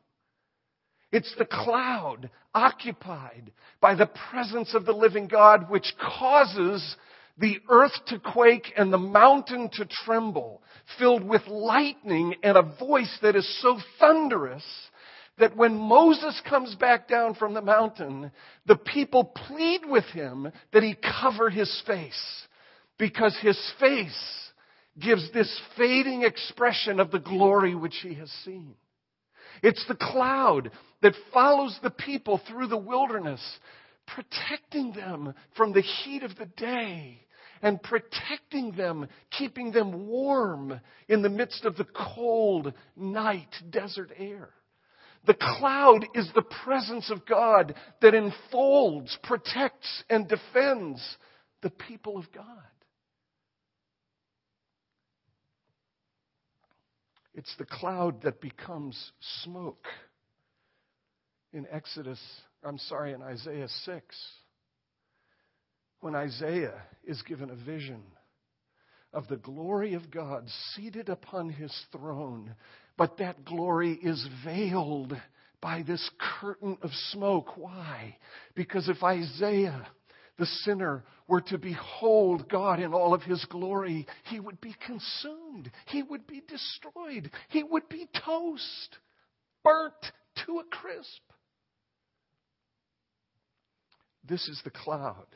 It's 1.11 1.33
the 1.37 1.45
cloud 1.45 2.29
occupied 2.53 3.51
by 3.79 3.95
the 3.95 4.09
presence 4.31 4.73
of 4.73 4.85
the 4.85 4.91
living 4.93 5.27
God 5.27 5.69
which 5.69 5.93
causes 5.97 6.97
the 7.37 7.59
earth 7.69 7.93
to 8.07 8.19
quake 8.19 8.73
and 8.75 8.91
the 8.91 8.97
mountain 8.97 9.69
to 9.73 9.85
tremble, 9.85 10.61
filled 10.97 11.23
with 11.23 11.47
lightning 11.47 12.35
and 12.43 12.57
a 12.57 12.61
voice 12.77 13.17
that 13.21 13.35
is 13.37 13.61
so 13.61 13.79
thunderous 13.99 14.65
that 15.39 15.55
when 15.55 15.75
Moses 15.75 16.39
comes 16.47 16.75
back 16.75 17.07
down 17.07 17.35
from 17.35 17.53
the 17.53 17.61
mountain, 17.61 18.31
the 18.65 18.75
people 18.75 19.23
plead 19.23 19.81
with 19.85 20.05
him 20.05 20.51
that 20.73 20.83
he 20.83 20.95
cover 21.21 21.49
his 21.49 21.81
face 21.87 22.47
because 22.97 23.37
his 23.41 23.59
face 23.79 24.49
gives 24.99 25.31
this 25.31 25.61
fading 25.77 26.23
expression 26.23 26.99
of 26.99 27.11
the 27.11 27.19
glory 27.19 27.73
which 27.73 27.95
he 28.03 28.13
has 28.15 28.29
seen. 28.43 28.75
It's 29.63 29.85
the 29.87 29.95
cloud 29.95 30.71
that 31.01 31.15
follows 31.33 31.77
the 31.81 31.89
people 31.89 32.41
through 32.47 32.67
the 32.67 32.77
wilderness, 32.77 33.41
protecting 34.07 34.93
them 34.93 35.33
from 35.55 35.73
the 35.73 35.81
heat 35.81 36.23
of 36.23 36.35
the 36.35 36.45
day 36.57 37.25
and 37.61 37.81
protecting 37.81 38.73
them, 38.75 39.07
keeping 39.37 39.71
them 39.71 40.07
warm 40.07 40.79
in 41.07 41.21
the 41.21 41.29
midst 41.29 41.65
of 41.65 41.75
the 41.75 41.87
cold 42.15 42.73
night 42.95 43.53
desert 43.69 44.11
air. 44.17 44.49
The 45.25 45.33
cloud 45.33 46.07
is 46.15 46.29
the 46.33 46.45
presence 46.63 47.11
of 47.11 47.25
God 47.25 47.75
that 48.01 48.15
enfolds, 48.15 49.17
protects, 49.23 50.03
and 50.09 50.27
defends 50.27 51.01
the 51.61 51.69
people 51.69 52.17
of 52.17 52.31
God. 52.31 52.45
It's 57.33 57.55
the 57.57 57.65
cloud 57.65 58.23
that 58.23 58.41
becomes 58.41 59.11
smoke 59.43 59.85
in 61.53 61.67
Exodus, 61.71 62.19
I'm 62.63 62.77
sorry, 62.77 63.13
in 63.13 63.21
Isaiah 63.21 63.67
6. 63.85 64.15
When 66.01 66.15
Isaiah 66.15 66.81
is 67.03 67.21
given 67.23 67.49
a 67.49 67.55
vision 67.55 68.01
of 69.13 69.27
the 69.27 69.37
glory 69.37 69.93
of 69.93 70.11
God 70.11 70.47
seated 70.73 71.09
upon 71.09 71.49
his 71.49 71.73
throne, 71.91 72.55
but 72.99 73.17
that 73.17 73.45
glory 73.45 73.93
is 73.93 74.27
veiled 74.43 75.15
by 75.61 75.83
this 75.87 76.07
curtain 76.41 76.77
of 76.81 76.91
smoke. 77.11 77.55
Why? 77.55 78.17
Because 78.55 78.89
if 78.89 79.01
Isaiah, 79.01 79.87
the 80.37 80.45
sinner, 80.45 81.05
were 81.25 81.39
to 81.39 81.57
behold 81.57 82.49
God 82.49 82.81
in 82.81 82.93
all 82.93 83.13
of 83.13 83.23
his 83.23 83.43
glory, 83.45 84.05
he 84.25 84.41
would 84.41 84.59
be 84.59 84.75
consumed. 84.85 85.71
He 85.87 86.03
would 86.03 86.27
be 86.27 86.43
destroyed. 86.45 87.31
He 87.47 87.63
would 87.63 87.87
be 87.87 88.05
toast, 88.25 88.97
burnt 89.63 89.93
to 90.45 90.59
a 90.59 90.65
crisp. 90.65 91.21
This 94.27 94.45
is 94.49 94.59
the 94.65 94.71
cloud 94.71 95.27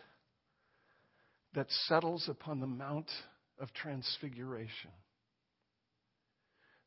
that 1.55 1.67
settles 1.87 2.27
upon 2.27 2.59
the 2.59 2.67
Mount 2.67 3.09
of 3.57 3.71
Transfiguration. 3.73 4.91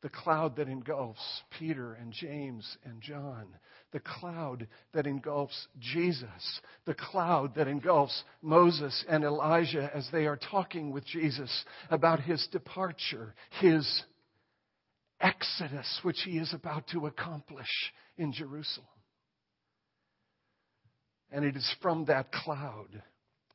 The 0.07 0.11
cloud 0.11 0.55
that 0.55 0.69
engulfs 0.69 1.43
Peter 1.59 1.95
and 1.95 2.13
James 2.13 2.79
and 2.85 3.03
John. 3.03 3.49
The 3.91 3.99
cloud 3.99 4.69
that 4.93 5.05
engulfs 5.05 5.67
Jesus. 5.81 6.61
The 6.85 6.95
cloud 6.95 7.57
that 7.57 7.67
engulfs 7.67 8.23
Moses 8.41 9.05
and 9.09 9.25
Elijah 9.25 9.91
as 9.93 10.09
they 10.13 10.27
are 10.27 10.37
talking 10.37 10.93
with 10.93 11.05
Jesus 11.07 11.65
about 11.91 12.21
his 12.21 12.47
departure, 12.53 13.35
his 13.61 14.05
exodus, 15.21 15.99
which 16.05 16.21
he 16.25 16.39
is 16.39 16.55
about 16.55 16.87
to 16.93 17.09
accomplish 17.09 17.93
in 18.17 18.33
Jerusalem. 18.33 18.87
And 21.33 21.45
it 21.45 21.57
is 21.57 21.75
from 21.83 22.05
that 22.05 22.31
cloud 22.31 23.03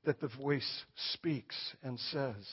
that 0.03 0.19
the 0.19 0.27
voice 0.27 0.83
speaks 1.13 1.55
and 1.81 1.97
says, 2.11 2.45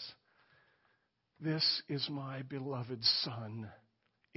This 1.40 1.82
is 1.88 2.08
my 2.08 2.42
beloved 2.42 3.02
Son, 3.02 3.68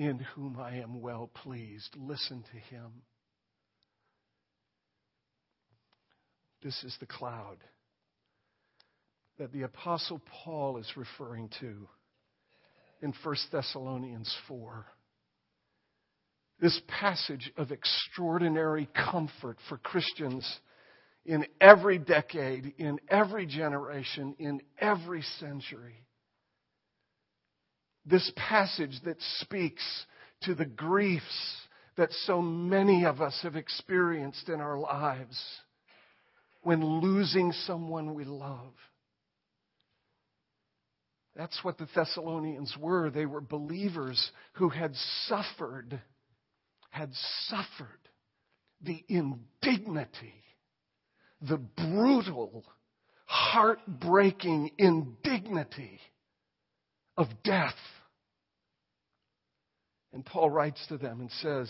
in 0.01 0.17
whom 0.33 0.57
I 0.59 0.77
am 0.77 0.99
well 0.99 1.29
pleased. 1.31 1.95
Listen 1.95 2.43
to 2.51 2.75
him. 2.75 3.03
This 6.63 6.83
is 6.83 6.97
the 6.99 7.05
cloud 7.05 7.57
that 9.37 9.51
the 9.51 9.61
Apostle 9.61 10.19
Paul 10.43 10.77
is 10.77 10.91
referring 10.95 11.49
to 11.59 11.87
in 13.03 13.13
1 13.23 13.35
Thessalonians 13.51 14.35
4 14.47 14.85
this 16.59 16.79
passage 16.87 17.51
of 17.57 17.71
extraordinary 17.71 18.87
comfort 18.95 19.57
for 19.67 19.77
Christians 19.77 20.47
in 21.25 21.45
every 21.59 21.97
decade, 21.97 22.73
in 22.77 22.99
every 23.09 23.47
generation, 23.47 24.35
in 24.37 24.61
every 24.79 25.23
century. 25.39 26.05
This 28.05 28.31
passage 28.35 28.99
that 29.05 29.21
speaks 29.39 29.83
to 30.43 30.55
the 30.55 30.65
griefs 30.65 31.57
that 31.97 32.11
so 32.25 32.41
many 32.41 33.05
of 33.05 33.21
us 33.21 33.37
have 33.43 33.55
experienced 33.55 34.49
in 34.49 34.59
our 34.59 34.77
lives. 34.77 35.39
when 36.63 36.83
losing 37.01 37.51
someone 37.51 38.13
we 38.13 38.23
love. 38.23 38.73
That's 41.35 41.63
what 41.63 41.77
the 41.77 41.87
Thessalonians 41.95 42.75
were. 42.79 43.09
They 43.09 43.25
were 43.25 43.41
believers 43.41 44.31
who 44.53 44.69
had 44.69 44.93
suffered, 45.27 45.99
had 46.89 47.11
suffered 47.47 47.87
the 48.81 49.03
indignity, 49.07 50.43
the 51.41 51.57
brutal, 51.57 52.65
heartbreaking 53.25 54.71
indignity 54.77 55.99
of 57.17 57.27
death. 57.43 57.75
And 60.13 60.25
Paul 60.25 60.49
writes 60.49 60.85
to 60.87 60.97
them 60.97 61.21
and 61.21 61.31
says, 61.41 61.69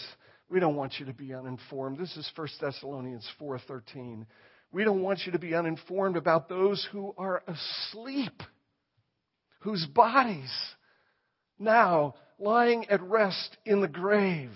we 0.50 0.60
don't 0.60 0.76
want 0.76 0.96
you 1.00 1.06
to 1.06 1.14
be 1.14 1.34
uninformed. 1.34 1.98
This 1.98 2.16
is 2.18 2.30
1 2.36 2.48
Thessalonians 2.60 3.28
4:13. 3.40 4.26
We 4.74 4.84
don't 4.84 5.02
want 5.02 5.22
you 5.26 5.32
to 5.32 5.40
be 5.40 5.56
uninformed 5.56 6.18
about 6.18 6.50
those 6.50 6.86
who 6.92 7.14
are 7.18 7.42
asleep, 7.48 8.44
whose 9.62 9.86
bodies 9.86 10.52
now 11.58 12.16
lying 12.38 12.90
at 12.90 13.02
rest 13.02 13.58
in 13.66 13.80
the 13.82 13.88
grave. 13.88 14.52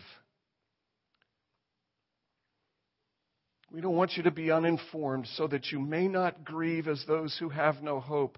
We 3.72 3.82
don't 3.82 3.96
want 3.96 4.14
you 4.16 4.24
to 4.24 4.32
be 4.32 4.52
uninformed 4.52 5.28
so 5.36 5.48
that 5.48 5.72
you 5.72 5.80
may 5.80 6.08
not 6.08 6.44
grieve 6.46 6.88
as 6.88 7.04
those 7.08 7.38
who 7.38 7.50
have 7.50 7.82
no 7.82 8.00
hope. 8.00 8.38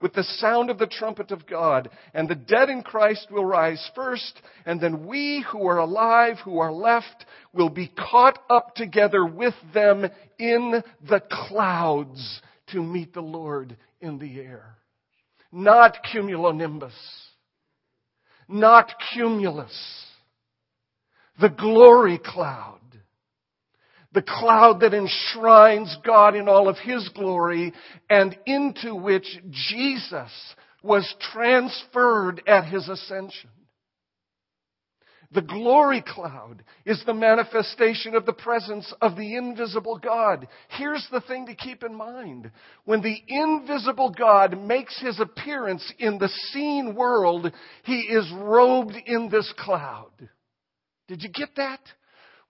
with 0.00 0.12
the 0.12 0.24
sound 0.24 0.68
of 0.70 0.78
the 0.78 0.86
trumpet 0.86 1.30
of 1.30 1.46
God, 1.46 1.88
and 2.12 2.28
the 2.28 2.34
dead 2.34 2.68
in 2.68 2.82
Christ 2.82 3.28
will 3.30 3.44
rise 3.44 3.90
first, 3.94 4.40
and 4.66 4.80
then 4.80 5.06
we 5.06 5.44
who 5.50 5.66
are 5.66 5.78
alive, 5.78 6.36
who 6.44 6.58
are 6.58 6.72
left, 6.72 7.24
will 7.52 7.70
be 7.70 7.88
caught 7.88 8.38
up 8.50 8.74
together 8.74 9.24
with 9.24 9.54
them 9.72 10.04
in 10.38 10.82
the 11.08 11.22
clouds 11.30 12.42
to 12.68 12.82
meet 12.82 13.14
the 13.14 13.22
Lord 13.22 13.76
in 14.00 14.18
the 14.18 14.38
air. 14.40 14.76
Not 15.50 15.96
cumulonimbus. 16.12 16.92
Not 18.48 18.92
cumulus. 19.14 20.04
The 21.40 21.48
glory 21.48 22.20
cloud 22.22 22.80
the 24.16 24.22
cloud 24.22 24.80
that 24.80 24.94
enshrines 24.94 25.94
God 26.02 26.34
in 26.34 26.48
all 26.48 26.68
of 26.68 26.78
His 26.78 27.06
glory 27.10 27.74
and 28.08 28.34
into 28.46 28.94
which 28.94 29.26
Jesus 29.50 30.32
was 30.82 31.14
transferred 31.34 32.40
at 32.46 32.64
His 32.64 32.88
ascension. 32.88 33.50
The 35.32 35.42
glory 35.42 36.02
cloud 36.02 36.62
is 36.86 37.02
the 37.04 37.12
manifestation 37.12 38.14
of 38.14 38.24
the 38.24 38.32
presence 38.32 38.90
of 39.02 39.16
the 39.16 39.36
invisible 39.36 39.98
God. 39.98 40.48
Here's 40.68 41.06
the 41.12 41.20
thing 41.20 41.44
to 41.46 41.54
keep 41.54 41.84
in 41.84 41.94
mind. 41.94 42.50
When 42.86 43.02
the 43.02 43.18
invisible 43.28 44.14
God 44.16 44.58
makes 44.58 44.98
his 44.98 45.20
appearance 45.20 45.92
in 45.98 46.16
the 46.16 46.30
seen 46.52 46.94
world, 46.94 47.52
he 47.84 48.00
is 48.00 48.32
robed 48.32 48.96
in 49.04 49.28
this 49.28 49.52
cloud. 49.58 50.12
Did 51.06 51.22
you 51.22 51.28
get 51.28 51.50
that? 51.56 51.80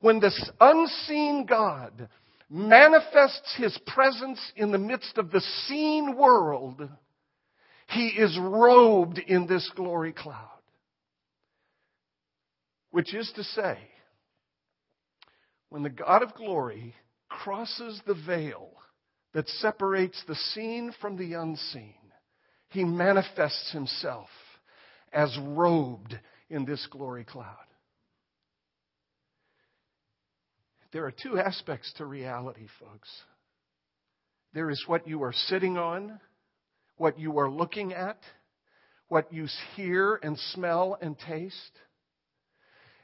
When 0.07 0.21
this 0.21 0.51
unseen 0.61 1.47
God 1.47 2.09
manifests 2.49 3.57
his 3.59 3.77
presence 3.89 4.39
in 4.55 4.71
the 4.71 4.79
midst 4.79 5.19
of 5.19 5.33
the 5.33 5.41
seen 5.67 6.17
world, 6.17 6.89
he 7.89 8.07
is 8.11 8.39
robed 8.41 9.19
in 9.19 9.49
this 9.49 9.69
glory 9.75 10.13
cloud. 10.13 10.61
Which 12.93 13.17
is 13.17 13.33
to 13.35 13.43
say, 13.43 13.79
when 15.71 15.83
the 15.83 15.91
God 15.91 16.23
of 16.23 16.37
glory 16.37 16.95
crosses 17.29 18.01
the 18.07 18.15
veil 18.15 18.71
that 19.35 19.49
separates 19.49 20.23
the 20.29 20.37
seen 20.37 20.95
from 21.01 21.17
the 21.17 21.33
unseen, 21.33 21.95
he 22.69 22.85
manifests 22.85 23.73
himself 23.73 24.29
as 25.13 25.37
robed 25.43 26.17
in 26.49 26.65
this 26.65 26.87
glory 26.93 27.25
cloud. 27.25 27.66
There 30.97 31.05
are 31.05 31.13
two 31.13 31.39
aspects 31.39 31.93
to 31.99 32.07
reality, 32.07 32.69
folks. 32.81 33.11
There 34.55 34.71
is 34.71 34.83
what 34.87 35.07
you 35.07 35.25
are 35.25 35.33
sitting 35.35 35.77
on, 35.77 36.19
what 36.97 37.19
you 37.19 37.39
are 37.39 37.51
looking 37.51 37.93
at, 37.93 38.17
what 39.09 39.31
you 39.31 39.47
hear 39.75 40.19
and 40.23 40.39
smell 40.55 40.97
and 40.99 41.15
taste, 41.19 41.79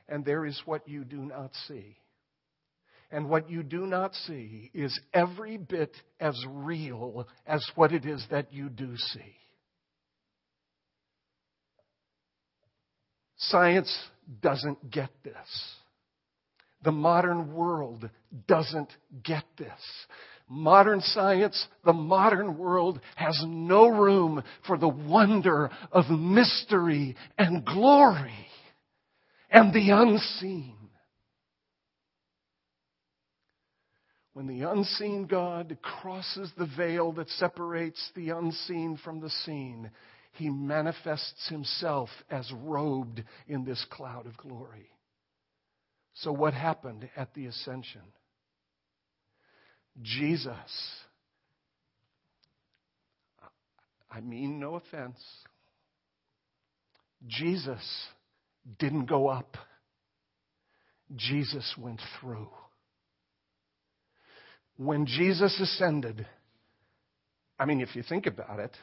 and 0.09 0.25
there 0.25 0.47
is 0.47 0.59
what 0.65 0.89
you 0.89 1.05
do 1.05 1.19
not 1.19 1.51
see. 1.69 1.99
And 3.11 3.29
what 3.29 3.51
you 3.51 3.63
do 3.63 3.85
not 3.85 4.15
see 4.15 4.71
is 4.73 4.99
every 5.13 5.59
bit 5.59 5.95
as 6.19 6.43
real 6.49 7.29
as 7.47 7.63
what 7.75 7.93
it 7.93 8.07
is 8.07 8.25
that 8.31 8.55
you 8.55 8.71
do 8.71 8.97
see. 8.97 9.37
Science 13.37 13.95
doesn't 14.41 14.91
get 14.91 15.11
this. 15.23 15.82
The 16.83 16.93
modern 16.93 17.55
world 17.55 18.09
doesn't 18.49 18.91
get 19.23 19.45
this. 19.57 19.71
Modern 20.49 21.01
science, 21.01 21.67
the 21.85 21.93
modern 21.93 22.59
world 22.59 23.01
has 23.17 23.43
no 23.47 23.89
room 23.89 24.43
for 24.67 24.77
the 24.77 24.89
wonder 24.89 25.71
of 25.93 26.11
mystery 26.11 27.17
and 27.39 27.65
glory 27.65 28.47
and 29.51 29.73
the 29.73 29.91
unseen. 29.91 30.77
When 34.35 34.47
the 34.47 34.69
unseen 34.71 35.27
God 35.27 35.77
crosses 35.83 36.51
the 36.57 36.69
veil 36.77 37.13
that 37.13 37.29
separates 37.29 38.11
the 38.15 38.31
unseen 38.31 38.99
from 39.05 39.21
the 39.21 39.31
seen, 39.45 39.91
he 40.33 40.49
manifests 40.49 41.49
himself 41.49 42.09
as 42.31 42.51
robed 42.63 43.23
in 43.47 43.65
this 43.65 43.85
cloud 43.91 44.27
of 44.27 44.37
glory. 44.39 44.89
So, 46.15 46.33
what 46.33 46.55
happened 46.55 47.09
at 47.17 47.33
the 47.35 47.47
ascension? 47.47 48.03
Jesus, 50.01 50.55
I 54.11 54.21
mean 54.21 54.59
no 54.59 54.77
offense, 54.77 55.19
Jesus 57.27 57.83
didn't 58.79 59.07
go 59.07 59.29
up, 59.29 59.57
Jesus 61.15 61.75
went 61.79 62.01
through. 62.21 62.49
When 64.77 65.07
Jesus 65.07 65.61
ascended, 65.61 66.27
I 67.59 67.67
mean, 67.67 67.81
if 67.81 67.95
you 67.95 68.03
think 68.03 68.27
about 68.27 68.59
it, 68.59 68.75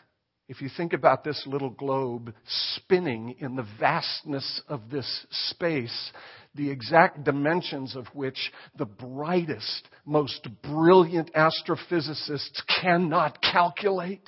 if 0.50 0.64
you 0.64 0.70
think 0.76 0.94
about 0.94 1.24
this 1.24 1.44
little 1.46 1.70
globe 1.70 2.34
spinning 2.48 3.36
in 3.40 3.56
the 3.56 3.68
vastness 3.80 4.62
of 4.68 4.90
this 4.90 5.26
space, 5.52 6.12
the 6.56 6.72
exact 6.72 7.24
dimensions 7.24 7.96
of 7.96 8.08
which 8.14 8.52
the 8.76 8.86
brightest, 8.86 9.88
most 10.06 10.48
brilliant 10.64 11.32
astrophysicists 11.36 12.64
cannot 12.82 13.40
calculate. 13.44 14.28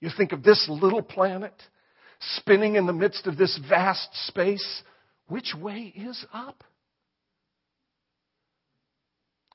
You 0.00 0.08
think 0.16 0.32
of 0.32 0.42
this 0.42 0.66
little 0.70 1.02
planet 1.02 1.54
spinning 2.36 2.76
in 2.76 2.86
the 2.86 2.94
midst 2.94 3.26
of 3.26 3.36
this 3.36 3.60
vast 3.68 4.08
space. 4.26 4.82
Which 5.28 5.52
way 5.54 5.92
is 5.94 6.24
up? 6.32 6.64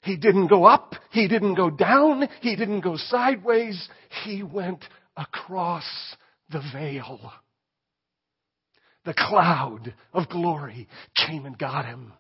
He 0.04 0.16
didn't 0.16 0.48
go 0.48 0.66
up. 0.66 0.94
He 1.12 1.28
didn't 1.28 1.56
go 1.56 1.72
down. 1.72 2.30
He 2.42 2.56
didn't 2.56 2.82
go 2.82 2.96
sideways. 2.98 3.90
He 4.24 4.44
went 4.44 4.86
across 5.20 5.86
the 6.50 6.62
veil 6.74 7.32
the 9.06 9.14
cloud 9.14 9.94
of 10.14 10.30
glory 10.30 10.88
came 11.26 11.46
and 11.46 11.58
got 11.58 11.86
him 11.86 12.14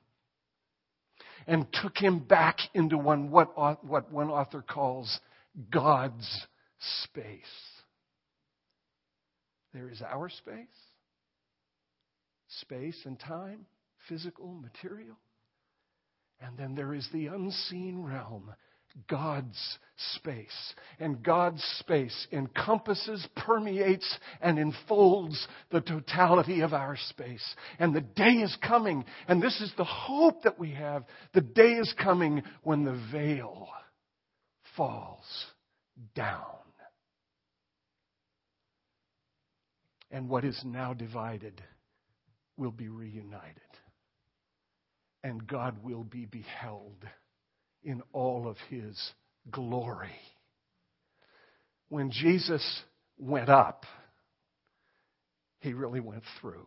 and 1.45 1.67
took 1.83 1.97
him 1.97 2.19
back 2.19 2.57
into 2.73 2.97
one, 2.97 3.29
what, 3.31 3.55
what 3.85 4.11
one 4.11 4.29
author 4.29 4.61
calls 4.61 5.19
God's 5.71 6.47
space. 7.03 7.31
There 9.73 9.89
is 9.89 10.01
our 10.01 10.29
space, 10.29 10.65
space 12.61 12.99
and 13.05 13.19
time, 13.19 13.65
physical, 14.07 14.53
material. 14.53 15.17
And 16.41 16.57
then 16.57 16.75
there 16.75 16.93
is 16.93 17.07
the 17.13 17.27
unseen 17.27 18.01
realm, 18.01 18.53
God's 19.07 19.77
space. 20.15 20.73
And 20.99 21.23
God's 21.23 21.63
space 21.79 22.27
encompasses, 22.31 23.27
permeates, 23.35 24.17
and 24.41 24.57
enfolds 24.57 25.47
the 25.71 25.81
totality 25.81 26.61
of 26.61 26.73
our 26.73 26.97
space. 27.09 27.43
And 27.79 27.95
the 27.95 28.01
day 28.01 28.33
is 28.41 28.55
coming, 28.65 29.05
and 29.27 29.41
this 29.41 29.59
is 29.61 29.71
the 29.77 29.83
hope 29.83 30.43
that 30.43 30.59
we 30.59 30.71
have. 30.71 31.05
The 31.33 31.41
day 31.41 31.73
is 31.73 31.93
coming 32.01 32.43
when 32.63 32.83
the 32.83 32.99
veil 33.11 33.67
falls 34.75 35.25
down. 36.15 36.45
And 40.11 40.27
what 40.27 40.43
is 40.43 40.59
now 40.65 40.93
divided 40.93 41.61
will 42.57 42.71
be 42.71 42.89
reunited. 42.89 43.61
And 45.23 45.45
God 45.45 45.83
will 45.83 46.03
be 46.03 46.25
beheld 46.25 47.05
in 47.83 48.01
all 48.13 48.47
of 48.47 48.57
his 48.69 48.97
glory. 49.49 50.09
When 51.89 52.11
Jesus 52.11 52.81
went 53.17 53.49
up, 53.49 53.85
he 55.61 55.73
really 55.73 55.99
went 55.99 56.23
through. 56.39 56.65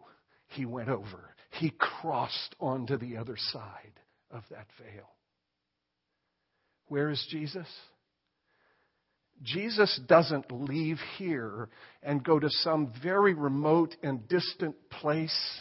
He 0.48 0.66
went 0.66 0.88
over. 0.88 1.34
He 1.50 1.70
crossed 1.70 2.54
onto 2.60 2.96
the 2.96 3.16
other 3.16 3.36
side 3.36 4.00
of 4.30 4.42
that 4.50 4.66
veil. 4.78 5.08
Where 6.88 7.10
is 7.10 7.24
Jesus? 7.30 7.66
Jesus 9.42 9.98
doesn't 10.06 10.52
leave 10.52 10.98
here 11.16 11.68
and 12.02 12.22
go 12.22 12.38
to 12.38 12.48
some 12.50 12.92
very 13.02 13.34
remote 13.34 13.96
and 14.02 14.28
distant 14.28 14.76
place. 14.90 15.60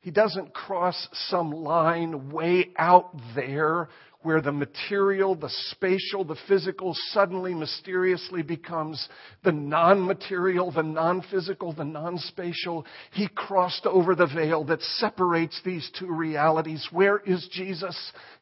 He 0.00 0.10
doesn't 0.10 0.54
cross 0.54 1.08
some 1.28 1.50
line 1.50 2.30
way 2.30 2.70
out 2.76 3.14
there 3.34 3.88
where 4.22 4.40
the 4.40 4.52
material, 4.52 5.36
the 5.36 5.50
spatial, 5.70 6.24
the 6.24 6.36
physical 6.48 6.92
suddenly 7.10 7.54
mysteriously 7.54 8.42
becomes 8.42 9.08
the 9.44 9.52
non 9.52 10.04
material, 10.04 10.72
the 10.72 10.82
non 10.82 11.22
physical, 11.30 11.72
the 11.72 11.84
non 11.84 12.18
spatial. 12.18 12.84
He 13.12 13.28
crossed 13.28 13.86
over 13.86 14.16
the 14.16 14.26
veil 14.26 14.64
that 14.64 14.82
separates 14.82 15.60
these 15.64 15.88
two 15.98 16.12
realities. 16.12 16.86
Where 16.90 17.18
is 17.18 17.48
Jesus? 17.52 17.96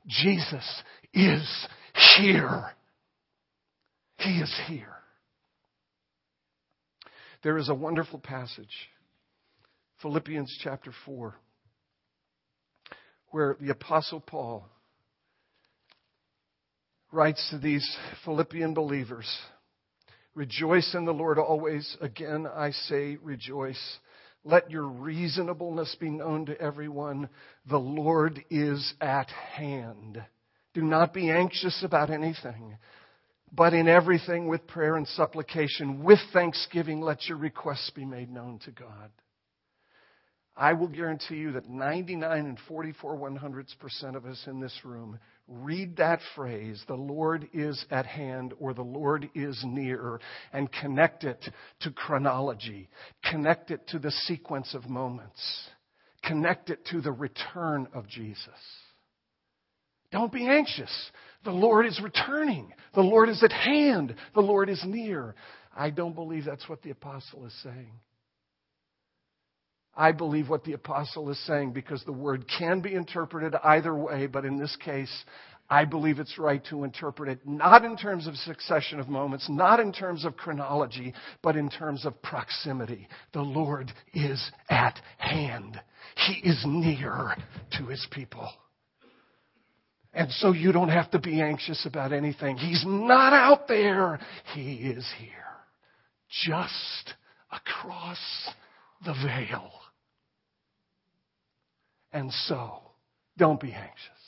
Jesus 0.06 0.82
is 1.12 1.66
here. 2.16 2.70
He 4.18 4.38
is 4.40 4.54
here. 4.66 4.94
There 7.42 7.58
is 7.58 7.68
a 7.68 7.74
wonderful 7.74 8.18
passage, 8.18 8.88
Philippians 10.00 10.58
chapter 10.64 10.90
4, 11.04 11.34
where 13.28 13.56
the 13.60 13.70
Apostle 13.70 14.20
Paul 14.20 14.66
writes 17.12 17.46
to 17.50 17.58
these 17.58 17.96
Philippian 18.24 18.74
believers 18.74 19.26
Rejoice 20.34 20.94
in 20.94 21.06
the 21.06 21.14
Lord 21.14 21.38
always. 21.38 21.96
Again, 22.02 22.46
I 22.46 22.70
say 22.70 23.16
rejoice. 23.22 23.98
Let 24.44 24.70
your 24.70 24.86
reasonableness 24.86 25.96
be 25.98 26.10
known 26.10 26.44
to 26.46 26.60
everyone. 26.60 27.30
The 27.70 27.78
Lord 27.78 28.44
is 28.50 28.92
at 29.00 29.30
hand. 29.30 30.22
Do 30.74 30.82
not 30.82 31.14
be 31.14 31.30
anxious 31.30 31.82
about 31.82 32.10
anything, 32.10 32.76
but 33.50 33.72
in 33.72 33.88
everything 33.88 34.46
with 34.46 34.66
prayer 34.66 34.96
and 34.96 35.08
supplication, 35.08 36.04
with 36.04 36.20
thanksgiving, 36.34 37.00
let 37.00 37.26
your 37.26 37.38
requests 37.38 37.90
be 37.96 38.04
made 38.04 38.30
known 38.30 38.58
to 38.66 38.70
God. 38.72 39.10
I 40.54 40.74
will 40.74 40.88
guarantee 40.88 41.36
you 41.36 41.52
that 41.52 41.68
99 41.68 42.30
and 42.30 42.58
44 42.68 43.16
one 43.16 43.36
hundredths 43.36 43.74
percent 43.74 44.16
of 44.16 44.26
us 44.26 44.42
in 44.46 44.60
this 44.60 44.78
room 44.84 45.18
read 45.48 45.96
that 45.96 46.20
phrase, 46.34 46.82
the 46.88 46.94
Lord 46.94 47.48
is 47.52 47.84
at 47.90 48.06
hand 48.06 48.52
or 48.58 48.74
the 48.74 48.82
Lord 48.82 49.28
is 49.34 49.60
near, 49.64 50.20
and 50.52 50.70
connect 50.72 51.24
it 51.24 51.44
to 51.80 51.90
chronology, 51.90 52.88
connect 53.30 53.70
it 53.70 53.86
to 53.88 53.98
the 53.98 54.10
sequence 54.10 54.74
of 54.74 54.88
moments, 54.88 55.40
connect 56.24 56.70
it 56.70 56.84
to 56.86 57.00
the 57.00 57.12
return 57.12 57.86
of 57.94 58.08
Jesus. 58.08 58.48
Don't 60.12 60.32
be 60.32 60.48
anxious. 60.48 60.90
The 61.44 61.50
Lord 61.50 61.86
is 61.86 62.00
returning. 62.02 62.72
The 62.94 63.02
Lord 63.02 63.28
is 63.28 63.42
at 63.42 63.52
hand. 63.52 64.14
The 64.34 64.40
Lord 64.40 64.68
is 64.68 64.82
near. 64.86 65.34
I 65.76 65.90
don't 65.90 66.14
believe 66.14 66.44
that's 66.44 66.68
what 66.68 66.82
the 66.82 66.90
apostle 66.90 67.46
is 67.46 67.54
saying. 67.62 67.92
I 69.96 70.12
believe 70.12 70.48
what 70.50 70.64
the 70.64 70.74
apostle 70.74 71.30
is 71.30 71.46
saying 71.46 71.72
because 71.72 72.04
the 72.04 72.12
word 72.12 72.44
can 72.58 72.80
be 72.80 72.94
interpreted 72.94 73.54
either 73.64 73.94
way, 73.94 74.26
but 74.26 74.44
in 74.44 74.58
this 74.58 74.76
case, 74.84 75.24
I 75.68 75.84
believe 75.84 76.18
it's 76.18 76.38
right 76.38 76.62
to 76.66 76.84
interpret 76.84 77.28
it 77.28 77.40
not 77.46 77.84
in 77.84 77.96
terms 77.96 78.26
of 78.26 78.36
succession 78.36 79.00
of 79.00 79.08
moments, 79.08 79.48
not 79.48 79.80
in 79.80 79.92
terms 79.92 80.24
of 80.24 80.36
chronology, 80.36 81.12
but 81.42 81.56
in 81.56 81.68
terms 81.70 82.04
of 82.04 82.20
proximity. 82.22 83.08
The 83.32 83.40
Lord 83.40 83.90
is 84.14 84.50
at 84.68 85.00
hand. 85.18 85.80
He 86.26 86.48
is 86.48 86.62
near 86.66 87.34
to 87.78 87.86
his 87.86 88.06
people. 88.12 88.48
And 90.12 90.30
so 90.32 90.52
you 90.52 90.72
don't 90.72 90.88
have 90.88 91.10
to 91.10 91.18
be 91.18 91.42
anxious 91.42 91.84
about 91.84 92.12
anything. 92.12 92.56
He's 92.56 92.84
not 92.86 93.32
out 93.32 93.66
there. 93.66 94.20
He 94.54 94.76
is 94.76 95.06
here. 95.18 95.30
Just 96.44 97.14
across 97.50 98.18
the 99.04 99.12
veil. 99.12 99.70
And 102.16 102.32
so, 102.46 102.78
don't 103.36 103.60
be 103.60 103.74
anxious. 103.74 104.22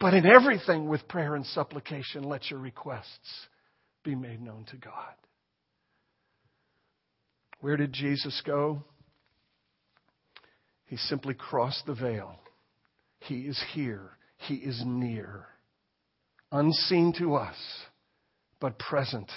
But 0.00 0.12
in 0.12 0.26
everything 0.26 0.88
with 0.88 1.06
prayer 1.06 1.36
and 1.36 1.46
supplication, 1.46 2.24
let 2.24 2.50
your 2.50 2.58
requests 2.58 3.46
be 4.02 4.16
made 4.16 4.40
known 4.40 4.64
to 4.72 4.76
God. 4.76 5.14
Where 7.60 7.76
did 7.76 7.92
Jesus 7.92 8.42
go? 8.44 8.82
He 10.86 10.96
simply 10.96 11.34
crossed 11.34 11.86
the 11.86 11.94
veil. 11.94 12.34
He 13.20 13.42
is 13.42 13.62
here. 13.72 14.10
He 14.48 14.54
is 14.54 14.82
near. 14.84 15.46
Unseen 16.50 17.14
to 17.20 17.36
us, 17.36 17.56
but 18.58 18.80
present 18.80 19.30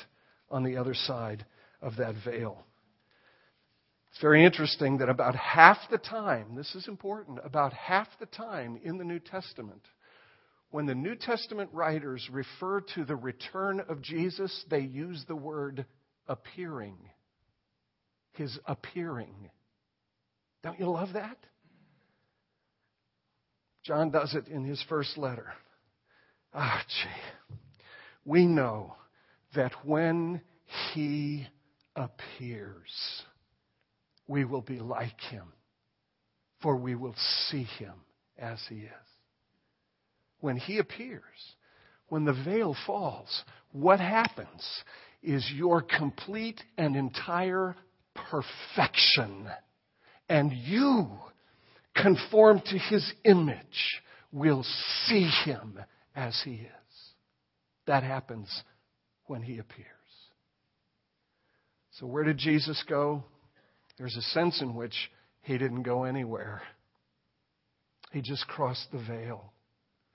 on 0.49 0.63
the 0.63 0.77
other 0.77 0.95
side 0.95 1.45
of 1.83 1.97
that 1.97 2.15
veil. 2.25 2.65
It's 4.13 4.21
very 4.21 4.45
interesting 4.45 4.99
that 4.99 5.09
about 5.09 5.35
half 5.35 5.79
the 5.89 5.97
time, 5.97 6.53
this 6.53 6.75
is 6.75 6.87
important, 6.87 7.39
about 7.43 7.73
half 7.73 8.07
the 8.19 8.27
time 8.27 8.79
in 8.83 8.99
the 8.99 9.03
New 9.03 9.17
Testament, 9.17 9.81
when 10.69 10.85
the 10.85 10.93
New 10.93 11.15
Testament 11.15 11.71
writers 11.73 12.29
refer 12.31 12.81
to 12.93 13.05
the 13.05 13.15
return 13.15 13.79
of 13.79 14.03
Jesus, 14.03 14.65
they 14.69 14.81
use 14.81 15.25
the 15.27 15.35
word 15.35 15.87
appearing. 16.27 16.95
His 18.33 18.59
appearing. 18.67 19.49
Don't 20.61 20.79
you 20.79 20.91
love 20.91 21.13
that? 21.13 21.37
John 23.83 24.11
does 24.11 24.35
it 24.35 24.47
in 24.47 24.63
his 24.63 24.83
first 24.87 25.17
letter. 25.17 25.53
Ah, 26.53 26.83
gee. 26.87 27.55
We 28.25 28.45
know 28.45 28.95
that 29.55 29.73
when 29.83 30.41
he 30.93 31.47
appears, 31.95 33.23
we 34.27 34.45
will 34.45 34.61
be 34.61 34.79
like 34.79 35.19
him, 35.29 35.45
for 36.61 36.75
we 36.75 36.95
will 36.95 37.15
see 37.49 37.63
him 37.63 37.93
as 38.37 38.59
he 38.69 38.75
is. 38.75 38.91
When 40.39 40.57
he 40.57 40.79
appears, 40.79 41.21
when 42.07 42.25
the 42.25 42.33
veil 42.45 42.75
falls, 42.85 43.43
what 43.71 43.99
happens 43.99 44.63
is 45.21 45.49
your 45.53 45.81
complete 45.81 46.61
and 46.77 46.95
entire 46.95 47.75
perfection. 48.13 49.47
And 50.29 50.51
you, 50.51 51.07
conform 51.95 52.61
to 52.65 52.77
his 52.77 53.11
image, 53.23 54.01
will 54.31 54.65
see 55.05 55.29
him 55.45 55.79
as 56.15 56.39
he 56.43 56.55
is. 56.55 56.69
That 57.87 58.03
happens 58.03 58.49
when 59.25 59.41
he 59.41 59.59
appears. 59.59 59.87
So, 61.91 62.07
where 62.07 62.23
did 62.23 62.37
Jesus 62.37 62.83
go? 62.87 63.23
There's 63.97 64.15
a 64.15 64.21
sense 64.21 64.61
in 64.61 64.75
which 64.75 64.95
he 65.41 65.57
didn't 65.57 65.83
go 65.83 66.03
anywhere. 66.03 66.61
He 68.11 68.21
just 68.21 68.47
crossed 68.47 68.91
the 68.91 69.03
veil. 69.03 69.51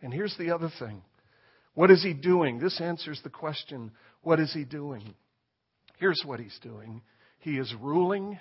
And 0.00 0.12
here's 0.12 0.36
the 0.38 0.50
other 0.50 0.70
thing 0.78 1.02
what 1.74 1.90
is 1.90 2.02
he 2.02 2.12
doing? 2.12 2.58
This 2.58 2.80
answers 2.80 3.20
the 3.22 3.30
question 3.30 3.92
what 4.22 4.40
is 4.40 4.52
he 4.52 4.64
doing? 4.64 5.14
Here's 5.98 6.22
what 6.24 6.40
he's 6.40 6.58
doing 6.62 7.02
he 7.40 7.58
is 7.58 7.72
ruling 7.80 8.38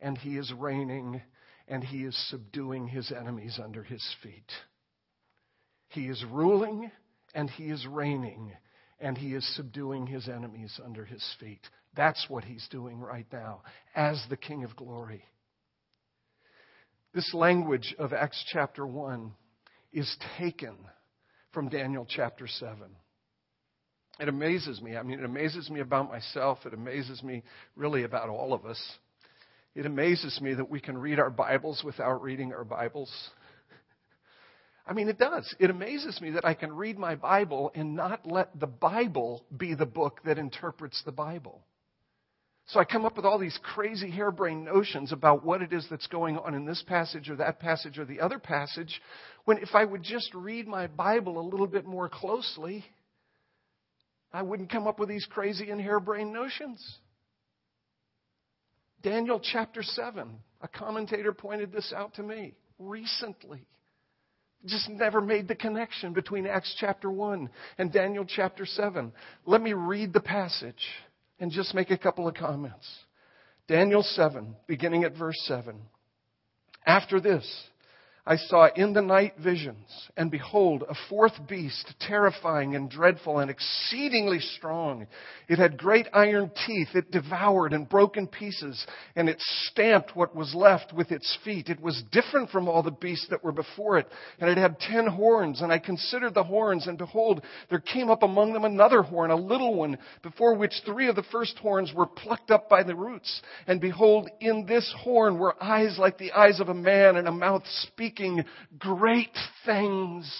and 0.00 0.18
he 0.18 0.36
is 0.36 0.52
reigning 0.56 1.22
and 1.68 1.84
he 1.84 1.98
is 1.98 2.16
subduing 2.30 2.88
his 2.88 3.12
enemies 3.12 3.58
under 3.62 3.82
his 3.82 4.04
feet. 4.22 4.50
He 5.88 6.06
is 6.06 6.24
ruling 6.30 6.90
and 7.34 7.48
he 7.50 7.64
is 7.64 7.86
reigning 7.86 8.52
and 8.98 9.16
he 9.16 9.34
is 9.34 9.56
subduing 9.56 10.06
his 10.06 10.28
enemies 10.28 10.78
under 10.84 11.04
his 11.04 11.24
feet. 11.38 11.62
That's 11.96 12.24
what 12.28 12.44
he's 12.44 12.66
doing 12.70 13.00
right 13.00 13.26
now 13.32 13.62
as 13.94 14.22
the 14.30 14.36
King 14.36 14.64
of 14.64 14.76
glory. 14.76 15.24
This 17.12 17.34
language 17.34 17.94
of 17.98 18.12
Acts 18.12 18.44
chapter 18.52 18.86
1 18.86 19.32
is 19.92 20.16
taken 20.38 20.76
from 21.52 21.68
Daniel 21.68 22.06
chapter 22.08 22.46
7. 22.46 22.76
It 24.20 24.28
amazes 24.28 24.80
me. 24.80 24.96
I 24.96 25.02
mean, 25.02 25.18
it 25.18 25.24
amazes 25.24 25.68
me 25.70 25.80
about 25.80 26.08
myself. 26.08 26.58
It 26.66 26.74
amazes 26.74 27.22
me 27.22 27.42
really 27.74 28.04
about 28.04 28.28
all 28.28 28.52
of 28.52 28.64
us. 28.66 28.80
It 29.74 29.86
amazes 29.86 30.40
me 30.40 30.54
that 30.54 30.70
we 30.70 30.80
can 30.80 30.98
read 30.98 31.18
our 31.18 31.30
Bibles 31.30 31.82
without 31.84 32.22
reading 32.22 32.52
our 32.52 32.64
Bibles. 32.64 33.10
I 34.86 34.92
mean, 34.92 35.08
it 35.08 35.18
does. 35.18 35.52
It 35.58 35.70
amazes 35.70 36.20
me 36.20 36.30
that 36.32 36.44
I 36.44 36.54
can 36.54 36.72
read 36.72 36.98
my 36.98 37.14
Bible 37.14 37.72
and 37.74 37.96
not 37.96 38.26
let 38.26 38.58
the 38.58 38.66
Bible 38.66 39.44
be 39.56 39.74
the 39.74 39.86
book 39.86 40.20
that 40.24 40.38
interprets 40.38 41.02
the 41.04 41.12
Bible. 41.12 41.62
So 42.70 42.78
I 42.78 42.84
come 42.84 43.04
up 43.04 43.16
with 43.16 43.24
all 43.24 43.38
these 43.38 43.58
crazy 43.64 44.10
harebrained 44.12 44.64
notions 44.64 45.10
about 45.10 45.44
what 45.44 45.60
it 45.60 45.72
is 45.72 45.86
that's 45.90 46.06
going 46.06 46.38
on 46.38 46.54
in 46.54 46.64
this 46.64 46.84
passage 46.86 47.28
or 47.28 47.34
that 47.36 47.58
passage 47.58 47.98
or 47.98 48.04
the 48.04 48.20
other 48.20 48.38
passage, 48.38 49.00
when 49.44 49.58
if 49.58 49.70
I 49.74 49.84
would 49.84 50.04
just 50.04 50.32
read 50.34 50.68
my 50.68 50.86
Bible 50.86 51.40
a 51.40 51.48
little 51.48 51.66
bit 51.66 51.84
more 51.84 52.08
closely, 52.08 52.84
I 54.32 54.42
wouldn't 54.42 54.70
come 54.70 54.86
up 54.86 55.00
with 55.00 55.08
these 55.08 55.26
crazy 55.28 55.68
and 55.70 55.80
harebrained 55.80 56.32
notions. 56.32 56.98
Daniel 59.02 59.40
chapter 59.42 59.82
7, 59.82 60.30
a 60.60 60.68
commentator 60.68 61.32
pointed 61.32 61.72
this 61.72 61.92
out 61.96 62.14
to 62.14 62.22
me 62.22 62.54
recently. 62.78 63.66
Just 64.64 64.88
never 64.88 65.20
made 65.20 65.48
the 65.48 65.56
connection 65.56 66.12
between 66.12 66.46
Acts 66.46 66.76
chapter 66.78 67.10
1 67.10 67.50
and 67.78 67.92
Daniel 67.92 68.24
chapter 68.24 68.64
7. 68.64 69.12
Let 69.44 69.60
me 69.60 69.72
read 69.72 70.12
the 70.12 70.20
passage 70.20 70.86
and 71.40 71.50
just 71.50 71.74
make 71.74 71.90
a 71.90 71.98
couple 71.98 72.28
of 72.28 72.34
comments. 72.34 72.86
Daniel 73.66 74.02
7, 74.02 74.54
beginning 74.66 75.04
at 75.04 75.16
verse 75.16 75.40
7. 75.46 75.80
After 76.86 77.20
this, 77.20 77.46
I 78.26 78.36
saw 78.36 78.68
in 78.76 78.92
the 78.92 79.00
night 79.00 79.34
visions, 79.38 80.10
and 80.14 80.30
behold, 80.30 80.84
a 80.88 80.94
fourth 81.08 81.32
beast, 81.48 81.94
terrifying 82.00 82.76
and 82.76 82.90
dreadful 82.90 83.38
and 83.38 83.50
exceedingly 83.50 84.40
strong. 84.40 85.06
It 85.48 85.58
had 85.58 85.78
great 85.78 86.06
iron 86.12 86.50
teeth. 86.66 86.88
It 86.94 87.10
devoured 87.10 87.72
and 87.72 87.88
broke 87.88 88.18
in 88.18 88.26
pieces, 88.26 88.86
and 89.16 89.28
it 89.28 89.40
stamped 89.40 90.14
what 90.14 90.36
was 90.36 90.54
left 90.54 90.92
with 90.92 91.12
its 91.12 91.38
feet. 91.44 91.70
It 91.70 91.80
was 91.80 92.02
different 92.12 92.50
from 92.50 92.68
all 92.68 92.82
the 92.82 92.90
beasts 92.90 93.26
that 93.30 93.42
were 93.42 93.52
before 93.52 93.98
it, 93.98 94.06
and 94.38 94.50
it 94.50 94.58
had 94.58 94.78
ten 94.78 95.06
horns. 95.06 95.62
And 95.62 95.72
I 95.72 95.78
considered 95.78 96.34
the 96.34 96.44
horns, 96.44 96.86
and 96.86 96.98
behold, 96.98 97.42
there 97.70 97.80
came 97.80 98.10
up 98.10 98.22
among 98.22 98.52
them 98.52 98.66
another 98.66 99.00
horn, 99.00 99.30
a 99.30 99.36
little 99.36 99.74
one, 99.74 99.96
before 100.22 100.54
which 100.56 100.82
three 100.84 101.08
of 101.08 101.16
the 101.16 101.22
first 101.32 101.56
horns 101.58 101.94
were 101.94 102.06
plucked 102.06 102.50
up 102.50 102.68
by 102.68 102.82
the 102.82 102.94
roots. 102.94 103.40
And 103.66 103.80
behold, 103.80 104.28
in 104.40 104.66
this 104.66 104.94
horn 104.98 105.38
were 105.38 105.56
eyes 105.62 105.96
like 105.98 106.18
the 106.18 106.32
eyes 106.32 106.60
of 106.60 106.68
a 106.68 106.74
man, 106.74 107.16
and 107.16 107.26
a 107.26 107.32
mouth 107.32 107.62
speaking 107.66 108.09
speaking 108.10 108.44
great 108.78 109.36
things. 109.64 110.30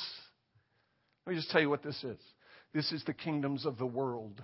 Let 1.26 1.32
me 1.32 1.38
just 1.38 1.50
tell 1.50 1.60
you 1.60 1.70
what 1.70 1.82
this 1.82 2.02
is. 2.02 2.18
This 2.74 2.90
is 2.92 3.04
the 3.04 3.12
kingdoms 3.14 3.64
of 3.64 3.78
the 3.78 3.86
world. 3.86 4.42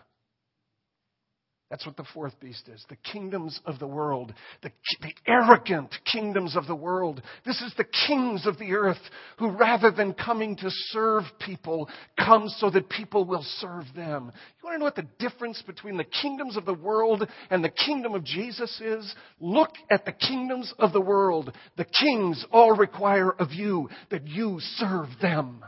That's 1.69 1.85
what 1.85 1.97
the 1.97 2.07
fourth 2.15 2.39
beast 2.39 2.69
is. 2.73 2.85
The 2.89 2.97
kingdoms 2.97 3.61
of 3.67 3.81
the 3.81 3.89
world. 3.89 4.33
The, 4.63 4.71
the, 5.01 5.13
arrogant 5.27 5.93
kingdoms 6.11 6.55
of 6.57 6.69
the 6.69 6.77
world. 6.77 7.21
This 7.45 7.61
is 7.61 7.75
the 7.77 7.87
kings 8.07 8.47
of 8.47 8.57
the 8.59 8.75
earth 8.75 9.01
who, 9.39 9.51
rather 9.51 9.91
than 9.91 10.15
coming 10.15 10.55
to 10.57 10.71
serve 10.71 11.25
people, 11.41 11.89
come 12.17 12.49
so 12.49 12.71
that 12.71 12.89
people 12.89 13.25
will 13.25 13.45
serve 13.59 13.87
them. 13.97 14.31
You 14.33 14.65
want 14.65 14.75
to 14.77 14.79
know 14.79 14.85
what 14.85 14.95
the 14.95 15.09
difference 15.19 15.61
between 15.67 15.97
the 15.97 16.05
kingdoms 16.05 16.57
of 16.57 16.67
the 16.67 16.75
world 16.75 17.29
and 17.51 17.65
the 17.65 17.69
kingdom 17.69 18.15
of 18.15 18.23
Jesus 18.23 18.81
is? 18.81 19.13
Look 19.41 19.73
at 19.91 20.05
the 20.05 20.13
kingdoms 20.13 20.73
of 20.79 20.93
the 20.93 21.01
world. 21.01 21.53
The 21.77 21.87
kings 21.87 22.45
all 22.53 22.77
require 22.77 23.33
of 23.33 23.51
you 23.51 23.89
that 24.11 24.29
you 24.29 24.59
serve 24.77 25.09
them. 25.21 25.65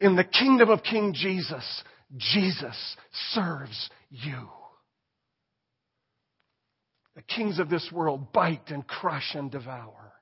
In 0.00 0.16
the 0.16 0.24
kingdom 0.24 0.70
of 0.70 0.82
King 0.82 1.12
Jesus, 1.14 1.84
Jesus 2.16 2.96
serves 3.30 3.90
you. 4.10 4.48
The 7.14 7.22
kings 7.22 7.58
of 7.58 7.68
this 7.68 7.88
world 7.92 8.32
bite 8.32 8.68
and 8.70 8.86
crush 8.86 9.34
and 9.34 9.50
devour. 9.50 10.12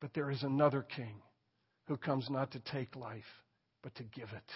But 0.00 0.14
there 0.14 0.30
is 0.30 0.42
another 0.42 0.82
king 0.82 1.22
who 1.86 1.96
comes 1.96 2.28
not 2.30 2.52
to 2.52 2.60
take 2.60 2.96
life, 2.96 3.24
but 3.82 3.94
to 3.96 4.02
give 4.02 4.28
it, 4.34 4.50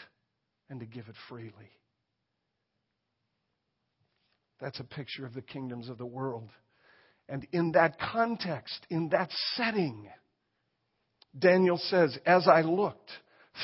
and 0.69 0.81
to 0.81 0.87
give 0.87 1.09
it 1.09 1.15
freely. 1.29 1.71
That's 4.61 4.81
a 4.81 4.85
picture 4.85 5.25
of 5.25 5.35
the 5.35 5.43
kingdoms 5.43 5.89
of 5.89 5.99
the 5.99 6.07
world. 6.07 6.51
And 7.29 7.47
in 7.53 7.73
that 7.73 7.99
context, 7.99 8.87
in 8.91 9.11
that 9.11 9.31
setting, 9.55 10.09
Daniel 11.39 11.79
says, 11.79 12.19
As 12.27 12.47
I 12.47 12.63
looked, 12.63 13.11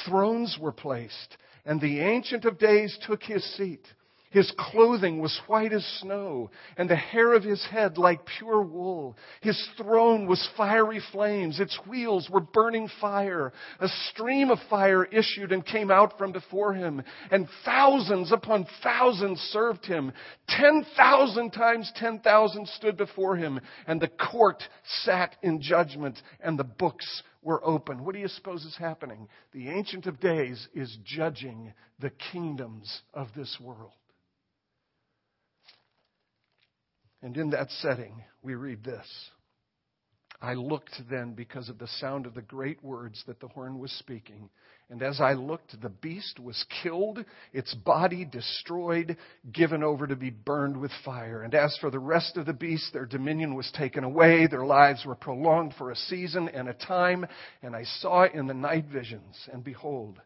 thrones 0.07 0.57
were 0.61 0.73
placed 0.73 1.37
and 1.67 1.81
the 1.81 2.01
Ancient 2.01 2.45
of 2.45 2.59
Days 2.59 2.97
took 3.07 3.23
his 3.23 3.45
seat. 3.57 3.85
His 4.31 4.53
clothing 4.59 5.21
was 5.21 5.41
white 5.47 5.73
as 5.73 5.85
snow, 6.01 6.51
and 6.77 6.91
the 6.91 6.97
hair 6.97 7.33
of 7.33 7.43
his 7.43 7.65
head 7.65 7.97
like 7.97 8.27
pure 8.39 8.61
wool. 8.61 9.17
His 9.41 9.59
throne 9.79 10.27
was 10.27 10.49
fiery 10.57 11.01
flames. 11.13 11.59
Its 11.59 11.79
wheels 11.89 12.29
were 12.29 12.41
burning 12.41 12.91
fire. 13.01 13.53
A 13.81 13.89
stream 14.11 14.51
of 14.51 14.59
fire 14.69 15.05
issued 15.05 15.53
and 15.53 15.65
came 15.65 15.91
out 15.91 16.19
from 16.19 16.33
before 16.33 16.75
him, 16.75 17.03
and 17.31 17.49
thousands 17.65 18.31
upon 18.31 18.67
thousands 18.83 19.41
served 19.41 19.87
him. 19.87 20.13
Ten 20.49 20.85
thousand 20.97 21.53
times 21.53 21.91
ten 21.97 22.19
thousand 22.19 22.69
stood 22.69 22.97
before 22.97 23.37
him, 23.37 23.61
and 23.87 24.01
the 24.01 24.09
court 24.09 24.63
sat 25.05 25.35
in 25.43 25.63
judgment, 25.63 26.21
and 26.41 26.59
the 26.59 26.65
books 26.65 27.23
were 27.47 27.65
open. 27.65 28.05
What 28.05 28.15
do 28.15 28.21
you 28.21 28.27
suppose 28.27 28.65
is 28.65 28.77
happening? 28.77 29.29
The 29.53 29.71
Ancient 29.71 30.07
of 30.07 30.19
Days 30.19 30.67
is 30.75 30.99
judging 31.05 31.73
the 32.01 32.11
kingdoms 32.33 33.03
of 33.15 33.29
this 33.37 33.57
world. 33.61 33.93
And 37.23 37.37
in 37.37 37.51
that 37.51 37.71
setting, 37.71 38.25
we 38.43 38.57
read 38.57 38.83
this 38.83 39.07
I 40.43 40.55
looked 40.55 41.01
then 41.09 41.35
because 41.35 41.69
of 41.69 41.79
the 41.79 41.87
sound 41.87 42.27
of 42.27 42.35
the 42.35 42.43
great 42.43 42.83
words 42.85 43.23
that 43.27 43.41
the 43.41 43.49
horn 43.49 43.79
was 43.79 43.93
speaking. 43.93 44.51
And 44.89 45.03
as 45.03 45.21
I 45.21 45.33
looked, 45.33 45.81
the 45.81 45.89
beast 45.89 46.39
was 46.39 46.65
killed, 46.83 47.25
its 47.53 47.75
body 47.75 48.25
destroyed, 48.25 49.17
given 49.53 49.83
over 49.83 50.07
to 50.07 50.15
be 50.15 50.31
burned 50.31 50.77
with 50.77 50.93
fire. 51.05 51.43
And 51.43 51.55
as 51.55 51.77
for 51.81 51.91
the 51.91 51.99
rest 51.99 52.37
of 52.37 52.47
the 52.47 52.53
beasts, 52.53 52.91
their 52.93 53.05
dominion 53.05 53.57
was 53.57 53.71
taken 53.73 54.05
away, 54.05 54.47
their 54.47 54.65
lives 54.65 55.05
were 55.05 55.17
prolonged 55.17 55.75
for 55.77 55.91
a 55.91 55.97
season 55.97 56.49
and 56.49 56.69
a 56.69 56.75
time. 56.75 57.27
And 57.63 57.75
I 57.75 57.83
saw 57.83 58.27
in 58.33 58.47
the 58.47 58.55
night 58.55 58.85
visions, 58.87 59.49
and 59.53 59.65
behold, 59.65 60.21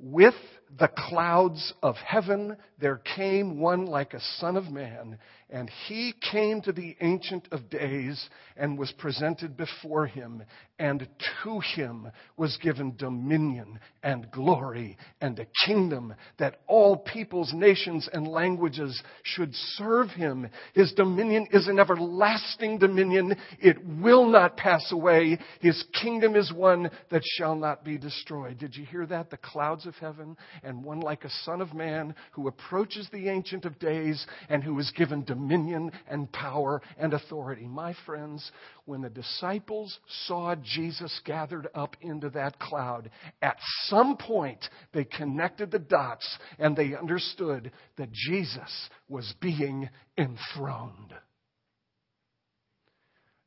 with 0.00 0.34
the 0.78 0.88
clouds 0.88 1.72
of 1.82 1.94
heaven 1.96 2.56
there 2.80 3.00
came 3.16 3.60
one 3.60 3.86
like 3.86 4.14
a 4.14 4.20
son 4.38 4.56
of 4.56 4.70
man, 4.70 5.18
and 5.50 5.70
he 5.86 6.12
came 6.32 6.60
to 6.62 6.72
the 6.72 6.96
Ancient 7.00 7.46
of 7.52 7.70
Days 7.70 8.28
and 8.56 8.76
was 8.76 8.92
presented 8.98 9.56
before 9.56 10.06
him, 10.06 10.42
and 10.78 11.06
to 11.44 11.60
him 11.60 12.10
was 12.36 12.58
given 12.60 12.96
dominion 12.96 13.78
and 14.02 14.30
glory 14.32 14.96
and 15.20 15.38
a 15.38 15.46
kingdom 15.64 16.14
that 16.38 16.60
all 16.66 16.96
peoples, 16.96 17.52
nations, 17.54 18.08
and 18.12 18.26
languages 18.26 19.00
should 19.22 19.54
serve 19.76 20.10
him. 20.10 20.48
His 20.72 20.92
dominion 20.92 21.46
is 21.52 21.68
an 21.68 21.78
everlasting 21.78 22.78
dominion. 22.78 23.36
It 23.60 23.76
will 24.02 24.26
not 24.26 24.56
pass 24.56 24.90
away. 24.90 25.38
His 25.60 25.84
kingdom 26.02 26.34
is 26.34 26.52
one 26.52 26.90
that 27.10 27.22
shall 27.36 27.54
not 27.54 27.84
be 27.84 27.96
destroyed. 27.96 28.58
Did 28.58 28.74
you 28.74 28.84
hear 28.84 29.06
that? 29.06 29.30
The 29.30 29.36
clouds 29.36 29.86
of 29.86 29.94
heaven 29.96 30.36
and 30.62 30.84
one 30.84 31.00
like 31.00 31.24
a 31.24 31.30
son 31.44 31.60
of 31.60 31.74
man 31.74 32.14
who 32.32 32.48
approaches 32.48 33.08
the 33.12 33.28
Ancient 33.28 33.64
of 33.64 33.78
Days 33.78 34.26
and 34.48 34.62
who 34.62 34.78
is 34.78 34.92
given 34.96 35.24
dominion 35.24 35.92
and 36.08 36.30
power 36.32 36.82
and 36.98 37.12
authority. 37.12 37.66
My 37.66 37.94
friends, 38.06 38.50
when 38.84 39.02
the 39.02 39.10
disciples 39.10 39.98
saw 40.26 40.54
Jesus 40.54 41.20
gathered 41.24 41.68
up 41.74 41.96
into 42.00 42.30
that 42.30 42.58
cloud, 42.58 43.10
at 43.42 43.56
some 43.86 44.16
point 44.16 44.64
they 44.92 45.04
connected 45.04 45.70
the 45.70 45.78
dots 45.78 46.38
and 46.58 46.76
they 46.76 46.94
understood 46.94 47.72
that 47.96 48.12
Jesus 48.12 48.88
was 49.08 49.34
being 49.40 49.88
enthroned. 50.16 51.14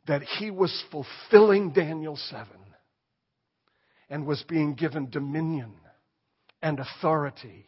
That 0.07 0.23
he 0.23 0.51
was 0.51 0.83
fulfilling 0.89 1.73
Daniel 1.73 2.15
7 2.15 2.47
and 4.09 4.25
was 4.25 4.43
being 4.47 4.73
given 4.73 5.09
dominion 5.09 5.73
and 6.61 6.79
authority 6.79 7.65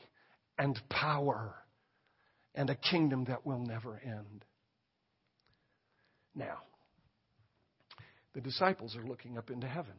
and 0.58 0.80
power 0.90 1.56
and 2.56 2.70
a 2.70 2.76
kingdom 2.76 3.26
that 3.26 3.46
will 3.46 3.60
never 3.60 4.00
end. 4.04 4.46
Now, 6.36 6.60
the 8.34 8.42
disciples 8.42 8.96
are 8.96 9.08
looking 9.08 9.38
up 9.38 9.50
into 9.50 9.68
heaven. 9.68 9.94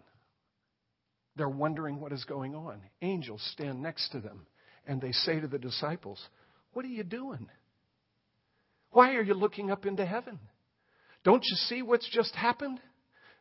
They're 1.37 1.49
wondering 1.49 2.01
what 2.01 2.13
is 2.13 2.25
going 2.25 2.55
on. 2.55 2.81
Angels 3.03 3.41
stand 3.53 3.83
next 3.83 4.11
to 4.11 4.21
them 4.21 4.47
and 4.87 5.01
they 5.01 5.13
say 5.13 5.41
to 5.41 5.49
the 5.49 5.59
disciples, 5.59 6.21
What 6.73 6.85
are 6.85 6.89
you 6.89 7.05
doing? 7.05 7.49
Why 8.91 9.15
are 9.15 9.23
you 9.23 9.35
looking 9.35 9.71
up 9.71 9.87
into 9.87 10.05
heaven? 10.05 10.39
Don't 11.23 11.45
you 11.45 11.57
see 11.69 11.83
what's 11.83 12.09
just 12.11 12.35
happened? 12.35 12.81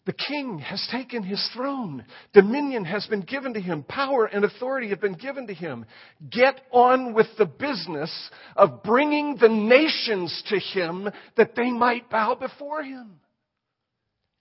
The 0.10 0.13
king 0.13 0.58
has 0.58 0.88
taken 0.91 1.22
his 1.22 1.48
throne. 1.54 2.04
Dominion 2.34 2.84
has 2.84 3.06
been 3.06 3.22
given 3.22 3.54
to 3.54 3.62
him. 3.62 3.84
Power 3.84 4.26
and 4.26 4.43
authority 4.43 4.89
have 4.89 5.00
been 5.00 5.13
given 5.13 5.45
to 5.45 5.54
him. 5.54 5.86
Get 6.32 6.60
on 6.72 7.13
with 7.13 7.28
the 7.38 7.45
business 7.45 8.12
of 8.56 8.82
bringing 8.82 9.38
the 9.39 9.50
nations 9.50 10.43
to 10.48 10.58
him 10.58 11.10
that 11.38 11.56
they 11.56 11.69
might 11.69 12.10
bow 12.10 12.34
before 12.34 12.82
him. 12.82 13.19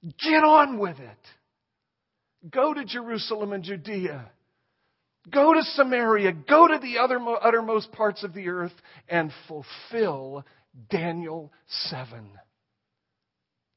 Get 0.03 0.43
on 0.43 0.79
with 0.79 0.99
it. 1.01 2.49
Go 2.51 2.73
to 2.73 2.87
Jerusalem 2.87 3.53
and 3.53 3.63
Judea. 3.63 4.31
Go 5.31 5.53
to 5.53 5.63
Samaria. 5.75 6.33
Go 6.49 6.67
to 6.69 6.79
the 6.79 6.97
other, 6.97 7.21
uttermost 7.43 7.93
parts 7.93 8.25
of 8.25 8.33
the 8.33 8.49
earth 8.49 8.73
and 9.07 9.31
fulfill 9.47 10.47
Daniel 10.89 11.53
7. 11.91 12.27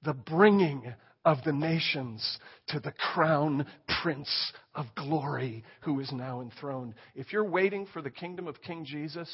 The 0.03 0.13
bringing 0.13 0.93
of 1.23 1.37
the 1.45 1.53
nations 1.53 2.39
to 2.67 2.79
the 2.79 2.91
crown 2.91 3.65
prince 4.01 4.53
of 4.73 4.87
glory 4.95 5.63
who 5.81 5.99
is 5.99 6.11
now 6.11 6.41
enthroned. 6.41 6.95
If 7.15 7.31
you're 7.31 7.47
waiting 7.47 7.87
for 7.93 8.01
the 8.01 8.09
kingdom 8.09 8.47
of 8.47 8.61
King 8.61 8.85
Jesus, 8.85 9.29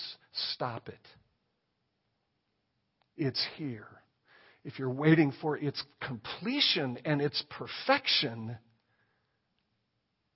stop 0.53 0.89
it. 0.89 0.99
It's 3.15 3.45
here. 3.55 3.87
If 4.63 4.77
you're 4.79 4.89
waiting 4.89 5.33
for 5.41 5.57
its 5.57 5.81
completion 6.05 6.97
and 7.05 7.21
its 7.21 7.41
perfection, 7.49 8.57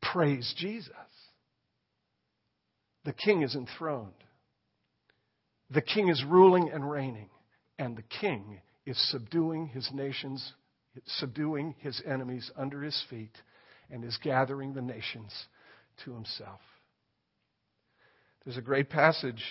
praise 0.02 0.54
Jesus. 0.58 0.94
The 3.04 3.14
king 3.14 3.42
is 3.42 3.56
enthroned. 3.56 4.14
The 5.70 5.82
king 5.82 6.10
is 6.10 6.24
ruling 6.26 6.70
and 6.70 6.90
reigning, 6.90 7.30
and 7.78 7.98
the 7.98 8.04
king 8.04 8.62
is 8.86 8.98
subduing 9.12 9.68
his 9.68 9.90
nations 9.94 10.54
subduing 11.06 11.76
his 11.80 12.02
enemies 12.06 12.52
under 12.58 12.82
his 12.82 13.02
feet, 13.10 13.36
and 13.90 14.04
is 14.04 14.18
gathering 14.24 14.74
the 14.74 14.82
nations 14.82 15.32
to 16.06 16.14
himself. 16.14 16.60
There's 18.44 18.58
a 18.58 18.62
great 18.62 18.90
passage, 18.90 19.44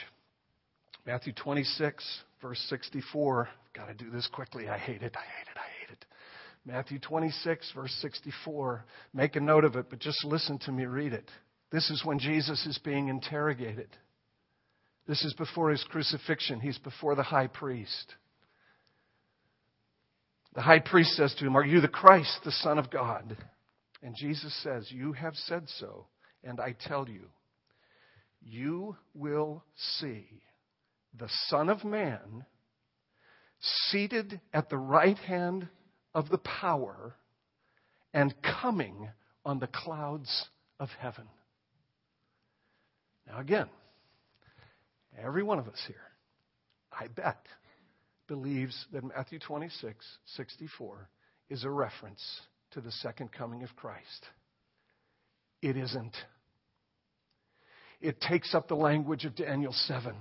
Matthew 1.06 1.32
26, 1.32 2.04
verse 2.42 2.58
64. 2.68 3.48
I've 3.48 3.72
got 3.72 3.86
to 3.86 3.94
do 3.94 4.10
this 4.10 4.28
quickly. 4.32 4.68
I 4.68 4.78
hate 4.78 5.02
it. 5.02 5.14
I 5.16 5.24
hate 5.24 5.48
it. 5.50 5.56
I 5.56 5.80
hate 5.80 5.92
it. 5.92 6.04
Matthew 6.64 6.98
26, 6.98 7.72
verse 7.74 7.96
64. 8.00 8.84
Make 9.14 9.36
a 9.36 9.40
note 9.40 9.64
of 9.64 9.76
it, 9.76 9.86
but 9.90 9.98
just 9.98 10.24
listen 10.24 10.58
to 10.60 10.72
me 10.72 10.86
read 10.86 11.12
it. 11.12 11.30
This 11.70 11.88
is 11.90 12.04
when 12.04 12.18
Jesus 12.18 12.66
is 12.66 12.78
being 12.78 13.08
interrogated. 13.08 13.88
This 15.06 15.24
is 15.24 15.34
before 15.34 15.70
his 15.70 15.84
crucifixion. 15.84 16.60
He's 16.60 16.78
before 16.78 17.14
the 17.14 17.22
high 17.22 17.46
priest. 17.46 18.14
The 20.54 20.62
high 20.62 20.80
priest 20.80 21.12
says 21.12 21.34
to 21.38 21.46
him, 21.46 21.56
Are 21.56 21.64
you 21.64 21.80
the 21.80 21.88
Christ, 21.88 22.40
the 22.44 22.52
Son 22.52 22.78
of 22.78 22.90
God? 22.90 23.36
And 24.02 24.16
Jesus 24.16 24.54
says, 24.62 24.90
You 24.90 25.12
have 25.12 25.34
said 25.34 25.68
so, 25.78 26.06
and 26.42 26.60
I 26.60 26.74
tell 26.88 27.08
you, 27.08 27.26
you 28.42 28.96
will 29.14 29.62
see 29.98 30.26
the 31.18 31.28
Son 31.48 31.68
of 31.68 31.84
Man 31.84 32.44
seated 33.90 34.40
at 34.52 34.70
the 34.70 34.78
right 34.78 35.18
hand 35.18 35.68
of 36.14 36.28
the 36.30 36.38
power 36.38 37.14
and 38.14 38.34
coming 38.42 39.10
on 39.44 39.58
the 39.58 39.68
clouds 39.68 40.46
of 40.78 40.88
heaven. 40.98 41.26
Now, 43.26 43.38
again, 43.38 43.68
every 45.22 45.42
one 45.42 45.58
of 45.58 45.68
us 45.68 45.80
here, 45.86 45.96
I 46.92 47.06
bet, 47.08 47.44
believes 48.30 48.86
that 48.92 49.02
Matthew 49.02 49.40
26, 49.40 50.06
64 50.36 51.08
is 51.48 51.64
a 51.64 51.70
reference 51.70 52.22
to 52.70 52.80
the 52.80 52.92
second 52.92 53.32
coming 53.32 53.64
of 53.64 53.74
Christ. 53.74 54.24
It 55.60 55.76
isn't. 55.76 56.14
It 58.00 58.20
takes 58.20 58.54
up 58.54 58.68
the 58.68 58.76
language 58.76 59.24
of 59.24 59.34
Daniel 59.34 59.72
7. 59.72 60.14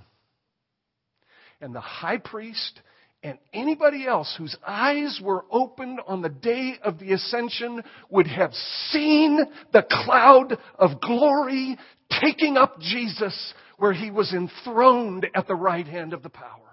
And 1.60 1.72
the 1.72 1.80
high 1.80 2.18
priest 2.18 2.80
and 3.22 3.38
anybody 3.52 4.08
else 4.08 4.34
whose 4.36 4.56
eyes 4.66 5.20
were 5.22 5.44
opened 5.48 6.00
on 6.04 6.20
the 6.20 6.30
day 6.30 6.74
of 6.82 6.98
the 6.98 7.12
ascension 7.12 7.80
would 8.10 8.26
have 8.26 8.52
seen 8.90 9.38
the 9.72 9.86
cloud 9.88 10.58
of 10.80 11.00
glory 11.00 11.78
taking 12.20 12.56
up 12.56 12.80
Jesus 12.80 13.54
where 13.76 13.92
he 13.92 14.10
was 14.10 14.32
enthroned 14.32 15.28
at 15.32 15.46
the 15.46 15.54
right 15.54 15.86
hand 15.86 16.12
of 16.12 16.24
the 16.24 16.28
power. 16.28 16.69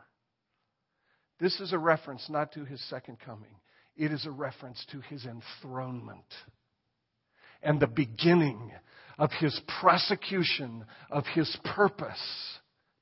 This 1.39 1.59
is 1.59 1.73
a 1.73 1.77
reference 1.77 2.27
not 2.29 2.51
to 2.53 2.65
his 2.65 2.81
second 2.89 3.17
coming, 3.25 3.55
it 3.95 4.11
is 4.11 4.25
a 4.25 4.31
reference 4.31 4.83
to 4.91 5.01
his 5.01 5.25
enthronement 5.25 6.25
and 7.63 7.79
the 7.79 7.87
beginning 7.87 8.71
of 9.17 9.31
his 9.39 9.59
prosecution 9.81 10.85
of 11.09 11.25
his 11.33 11.57
purpose. 11.75 12.21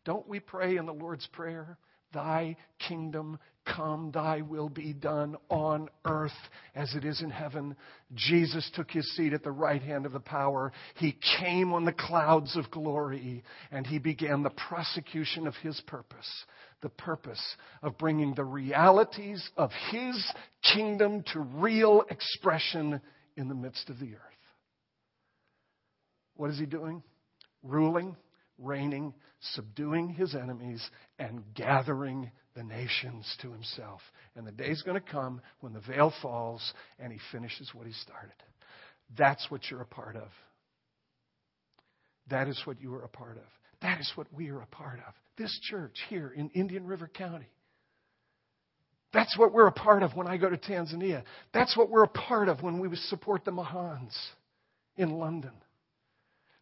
Don't 0.06 0.28
we 0.28 0.40
pray 0.40 0.78
in 0.78 0.86
the 0.86 0.94
Lord's 0.94 1.28
Prayer? 1.28 1.78
Thy 2.14 2.56
kingdom 2.88 3.40
come, 3.66 4.12
thy 4.14 4.42
will 4.42 4.70
be 4.70 4.94
done 4.94 5.36
on 5.50 5.90
earth 6.06 6.32
as 6.76 6.94
it 6.96 7.04
is 7.04 7.22
in 7.22 7.30
heaven. 7.30 7.76
Jesus 8.14 8.70
took 8.76 8.90
his 8.90 9.06
seat 9.16 9.34
at 9.34 9.44
the 9.44 9.52
right 9.52 9.82
hand 9.82 10.06
of 10.06 10.14
the 10.14 10.20
power. 10.20 10.72
He 10.96 11.18
came 11.40 11.74
on 11.74 11.84
the 11.84 11.92
clouds 11.92 12.56
of 12.56 12.72
glory 12.72 13.44
and 13.72 13.86
he 13.86 14.00
began 14.00 14.44
the 14.44 14.52
prosecution 14.52 15.48
of 15.48 15.56
his 15.56 15.82
purpose 15.88 16.46
the 16.86 16.90
purpose 16.90 17.44
of 17.82 17.98
bringing 17.98 18.36
the 18.36 18.46
realities 18.46 19.44
of 19.58 19.72
His 19.90 20.24
kingdom 20.76 21.24
to 21.34 21.40
real 21.40 22.04
expression 22.12 23.02
in 23.36 23.48
the 23.48 23.56
midst 23.56 23.90
of 23.90 24.00
the 24.00 24.14
earth. 24.14 24.22
What 26.36 26.52
is 26.52 26.60
He 26.60 26.68
doing? 26.68 27.02
Ruling, 27.64 28.16
reigning, 28.60 29.16
subduing 29.56 30.10
His 30.10 30.36
enemies, 30.36 30.88
and 31.18 31.44
gathering 31.56 32.30
the 32.56 32.62
nations 32.62 33.26
to 33.42 33.52
Himself. 33.52 34.02
And 34.36 34.46
the 34.46 34.52
day's 34.52 34.84
going 34.84 35.02
to 35.02 35.12
come 35.12 35.42
when 35.62 35.74
the 35.74 35.82
veil 35.82 36.14
falls 36.22 36.72
and 37.00 37.12
He 37.12 37.18
finishes 37.32 37.72
what 37.74 37.88
He 37.88 37.94
started. 37.94 38.36
That's 39.18 39.50
what 39.50 39.72
you're 39.72 39.82
a 39.82 39.88
part 39.88 40.18
of. 40.18 40.30
That 42.30 42.48
is 42.48 42.62
what 42.66 42.80
you 42.80 42.94
are 42.94 43.04
a 43.04 43.10
part 43.10 43.38
of. 43.38 43.50
That 43.82 44.00
is 44.00 44.12
what 44.14 44.28
we 44.32 44.50
are 44.50 44.62
a 44.62 44.68
part 44.68 45.00
of. 45.00 45.16
This 45.38 45.58
church 45.70 45.98
here 46.10 46.32
in 46.36 46.50
Indian 46.50 46.86
River 46.86 47.10
County. 47.14 47.50
That's 49.14 49.38
what 49.38 49.54
we're 49.54 49.68
a 49.68 49.72
part 49.72 50.04
of 50.04 50.16
when 50.16 50.28
I 50.28 50.38
go 50.38 50.50
to 50.50 50.58
Tanzania. 50.58 51.24
That's 51.54 51.76
what 51.78 51.90
we're 51.90 52.04
a 52.04 52.08
part 52.08 52.50
of 52.50 52.62
when 52.62 52.80
we 52.80 52.94
support 52.96 53.46
the 53.46 53.52
Mahans 53.52 54.14
in 54.98 55.12
London. 55.12 55.52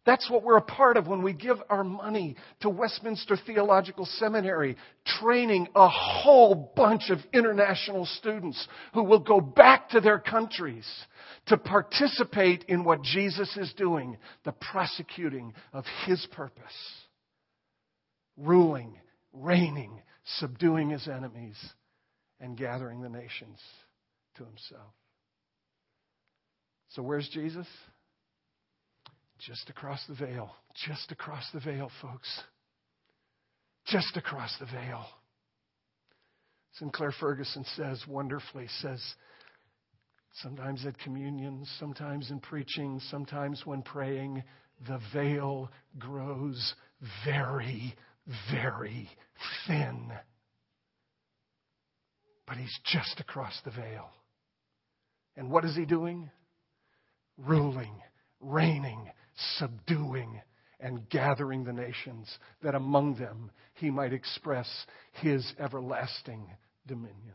That's 0.06 0.30
what 0.30 0.42
we're 0.42 0.58
a 0.58 0.62
part 0.62 0.96
of 0.96 1.06
when 1.06 1.22
we 1.22 1.32
give 1.32 1.56
our 1.70 1.82
money 1.82 2.36
to 2.60 2.68
Westminster 2.68 3.38
Theological 3.46 4.04
Seminary, 4.04 4.76
training 5.20 5.68
a 5.74 5.88
whole 5.88 6.72
bunch 6.76 7.10
of 7.10 7.18
international 7.32 8.04
students 8.04 8.68
who 8.92 9.02
will 9.02 9.20
go 9.20 9.40
back 9.40 9.88
to 9.90 10.00
their 10.00 10.18
countries 10.18 10.86
to 11.46 11.56
participate 11.56 12.64
in 12.68 12.84
what 12.84 13.02
Jesus 13.02 13.56
is 13.56 13.72
doing, 13.76 14.18
the 14.44 14.52
prosecuting 14.52 15.54
of 15.72 15.84
His 16.06 16.26
purpose 16.32 17.03
ruling, 18.36 18.98
reigning, 19.32 20.00
subduing 20.38 20.90
his 20.90 21.08
enemies, 21.08 21.56
and 22.40 22.56
gathering 22.56 23.00
the 23.00 23.08
nations 23.08 23.58
to 24.36 24.44
himself. 24.44 24.92
So, 26.90 27.02
where's 27.02 27.28
Jesus? 27.32 27.66
Just 29.38 29.68
across 29.68 30.04
the 30.08 30.14
veil. 30.14 30.50
Just 30.86 31.10
across 31.10 31.44
the 31.52 31.60
veil, 31.60 31.90
folks. 32.00 32.28
Just 33.86 34.16
across 34.16 34.56
the 34.58 34.66
veil. 34.66 35.04
Sinclair 36.78 37.12
Ferguson 37.20 37.64
says 37.76 38.02
wonderfully, 38.08 38.66
says, 38.80 39.00
sometimes 40.42 40.84
at 40.86 40.98
communion, 40.98 41.64
sometimes 41.78 42.30
in 42.30 42.40
preaching, 42.40 43.00
sometimes 43.10 43.62
when 43.64 43.82
praying, 43.82 44.42
the 44.88 45.00
veil 45.12 45.70
grows 45.98 46.74
very 47.24 47.94
very 48.50 49.08
thin. 49.66 50.12
But 52.46 52.56
he's 52.56 52.78
just 52.84 53.20
across 53.20 53.58
the 53.64 53.70
veil. 53.70 54.10
And 55.36 55.50
what 55.50 55.64
is 55.64 55.74
he 55.74 55.84
doing? 55.84 56.30
Ruling, 57.38 57.94
reigning, 58.40 59.10
subduing, 59.58 60.40
and 60.78 61.08
gathering 61.08 61.64
the 61.64 61.72
nations, 61.72 62.38
that 62.62 62.74
among 62.74 63.16
them 63.16 63.50
he 63.74 63.90
might 63.90 64.12
express 64.12 64.68
his 65.12 65.52
everlasting 65.58 66.46
dominion. 66.86 67.34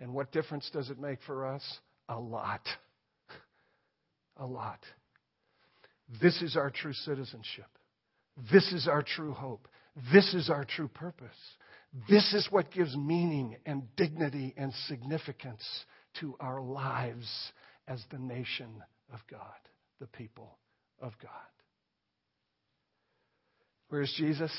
And 0.00 0.14
what 0.14 0.32
difference 0.32 0.68
does 0.72 0.90
it 0.90 0.98
make 0.98 1.18
for 1.26 1.46
us? 1.46 1.62
A 2.08 2.18
lot. 2.18 2.66
A 4.38 4.46
lot. 4.46 4.80
This 6.20 6.42
is 6.42 6.56
our 6.56 6.70
true 6.70 6.92
citizenship. 6.92 7.66
This 8.50 8.72
is 8.72 8.88
our 8.88 9.02
true 9.02 9.32
hope. 9.32 9.68
This 10.12 10.32
is 10.34 10.48
our 10.48 10.64
true 10.64 10.88
purpose. 10.88 11.28
This 12.08 12.32
is 12.32 12.48
what 12.50 12.70
gives 12.70 12.96
meaning 12.96 13.56
and 13.66 13.84
dignity 13.96 14.54
and 14.56 14.72
significance 14.86 15.62
to 16.20 16.34
our 16.40 16.60
lives 16.60 17.28
as 17.86 18.02
the 18.10 18.18
nation 18.18 18.82
of 19.12 19.20
God, 19.30 19.40
the 20.00 20.06
people 20.06 20.56
of 21.00 21.12
God. 21.22 21.30
Where's 23.88 24.12
Jesus? 24.16 24.50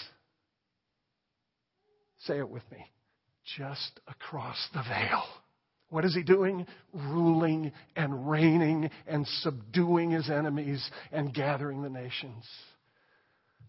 Say 2.28 2.38
it 2.38 2.50
with 2.50 2.64
me. 2.72 2.86
Just 3.58 4.00
across 4.08 4.58
the 4.74 4.84
veil. 4.84 5.24
What 5.90 6.06
is 6.06 6.14
he 6.14 6.24
doing? 6.24 6.68
Ruling 6.94 7.72
and 7.96 8.30
reigning 8.30 8.92
and 9.08 9.28
subduing 9.42 10.12
his 10.12 10.30
enemies 10.30 10.88
and 11.12 11.34
gathering 11.34 11.82
the 11.82 11.90
nations. 11.90 12.46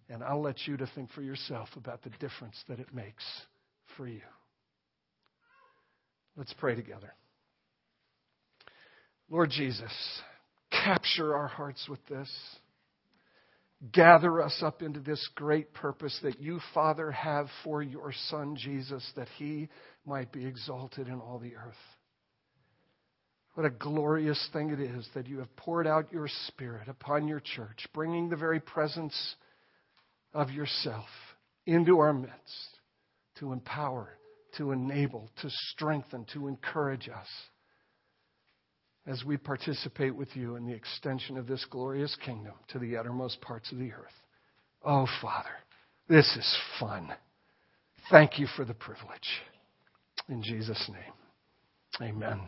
And 0.08 0.22
I'll 0.22 0.42
let 0.42 0.66
you 0.66 0.76
to 0.76 0.86
think 0.94 1.10
for 1.12 1.22
yourself 1.22 1.68
about 1.76 2.02
the 2.02 2.10
difference 2.10 2.62
that 2.68 2.78
it 2.78 2.94
makes 2.94 3.24
for 3.96 4.06
you. 4.06 4.20
Let's 6.36 6.54
pray 6.54 6.74
together. 6.74 7.14
Lord 9.30 9.50
Jesus, 9.50 9.92
capture 10.70 11.34
our 11.34 11.48
hearts 11.48 11.88
with 11.88 12.04
this. 12.06 12.30
Gather 13.92 14.42
us 14.42 14.62
up 14.62 14.82
into 14.82 15.00
this 15.00 15.28
great 15.34 15.72
purpose 15.74 16.18
that 16.22 16.40
you, 16.40 16.60
Father, 16.72 17.10
have 17.10 17.48
for 17.62 17.82
your 17.82 18.12
Son, 18.28 18.56
Jesus, 18.56 19.04
that 19.16 19.28
he 19.36 19.68
might 20.06 20.32
be 20.32 20.46
exalted 20.46 21.08
in 21.08 21.20
all 21.20 21.38
the 21.38 21.56
earth. 21.56 21.74
What 23.54 23.66
a 23.66 23.70
glorious 23.70 24.48
thing 24.52 24.70
it 24.70 24.80
is 24.80 25.08
that 25.14 25.28
you 25.28 25.38
have 25.38 25.54
poured 25.56 25.86
out 25.86 26.12
your 26.12 26.28
Spirit 26.48 26.88
upon 26.88 27.28
your 27.28 27.40
church, 27.40 27.86
bringing 27.92 28.28
the 28.28 28.36
very 28.36 28.58
presence 28.58 29.36
of 30.34 30.50
yourself 30.50 31.06
into 31.66 31.98
our 32.00 32.12
midst 32.12 32.78
to 33.38 33.52
empower, 33.52 34.10
to 34.58 34.72
enable, 34.72 35.30
to 35.40 35.48
strengthen, 35.70 36.26
to 36.32 36.48
encourage 36.48 37.08
us 37.08 37.28
as 39.06 39.22
we 39.24 39.36
participate 39.36 40.14
with 40.14 40.34
you 40.34 40.56
in 40.56 40.66
the 40.66 40.72
extension 40.72 41.36
of 41.36 41.46
this 41.46 41.64
glorious 41.70 42.16
kingdom 42.24 42.54
to 42.68 42.78
the 42.78 42.96
uttermost 42.96 43.40
parts 43.40 43.70
of 43.70 43.78
the 43.78 43.92
earth. 43.92 44.12
Oh, 44.82 45.06
Father, 45.20 45.50
this 46.08 46.26
is 46.36 46.58
fun. 46.80 47.10
Thank 48.10 48.38
you 48.38 48.46
for 48.56 48.64
the 48.64 48.74
privilege. 48.74 49.42
In 50.28 50.42
Jesus' 50.42 50.90
name, 50.90 52.10
amen. 52.10 52.40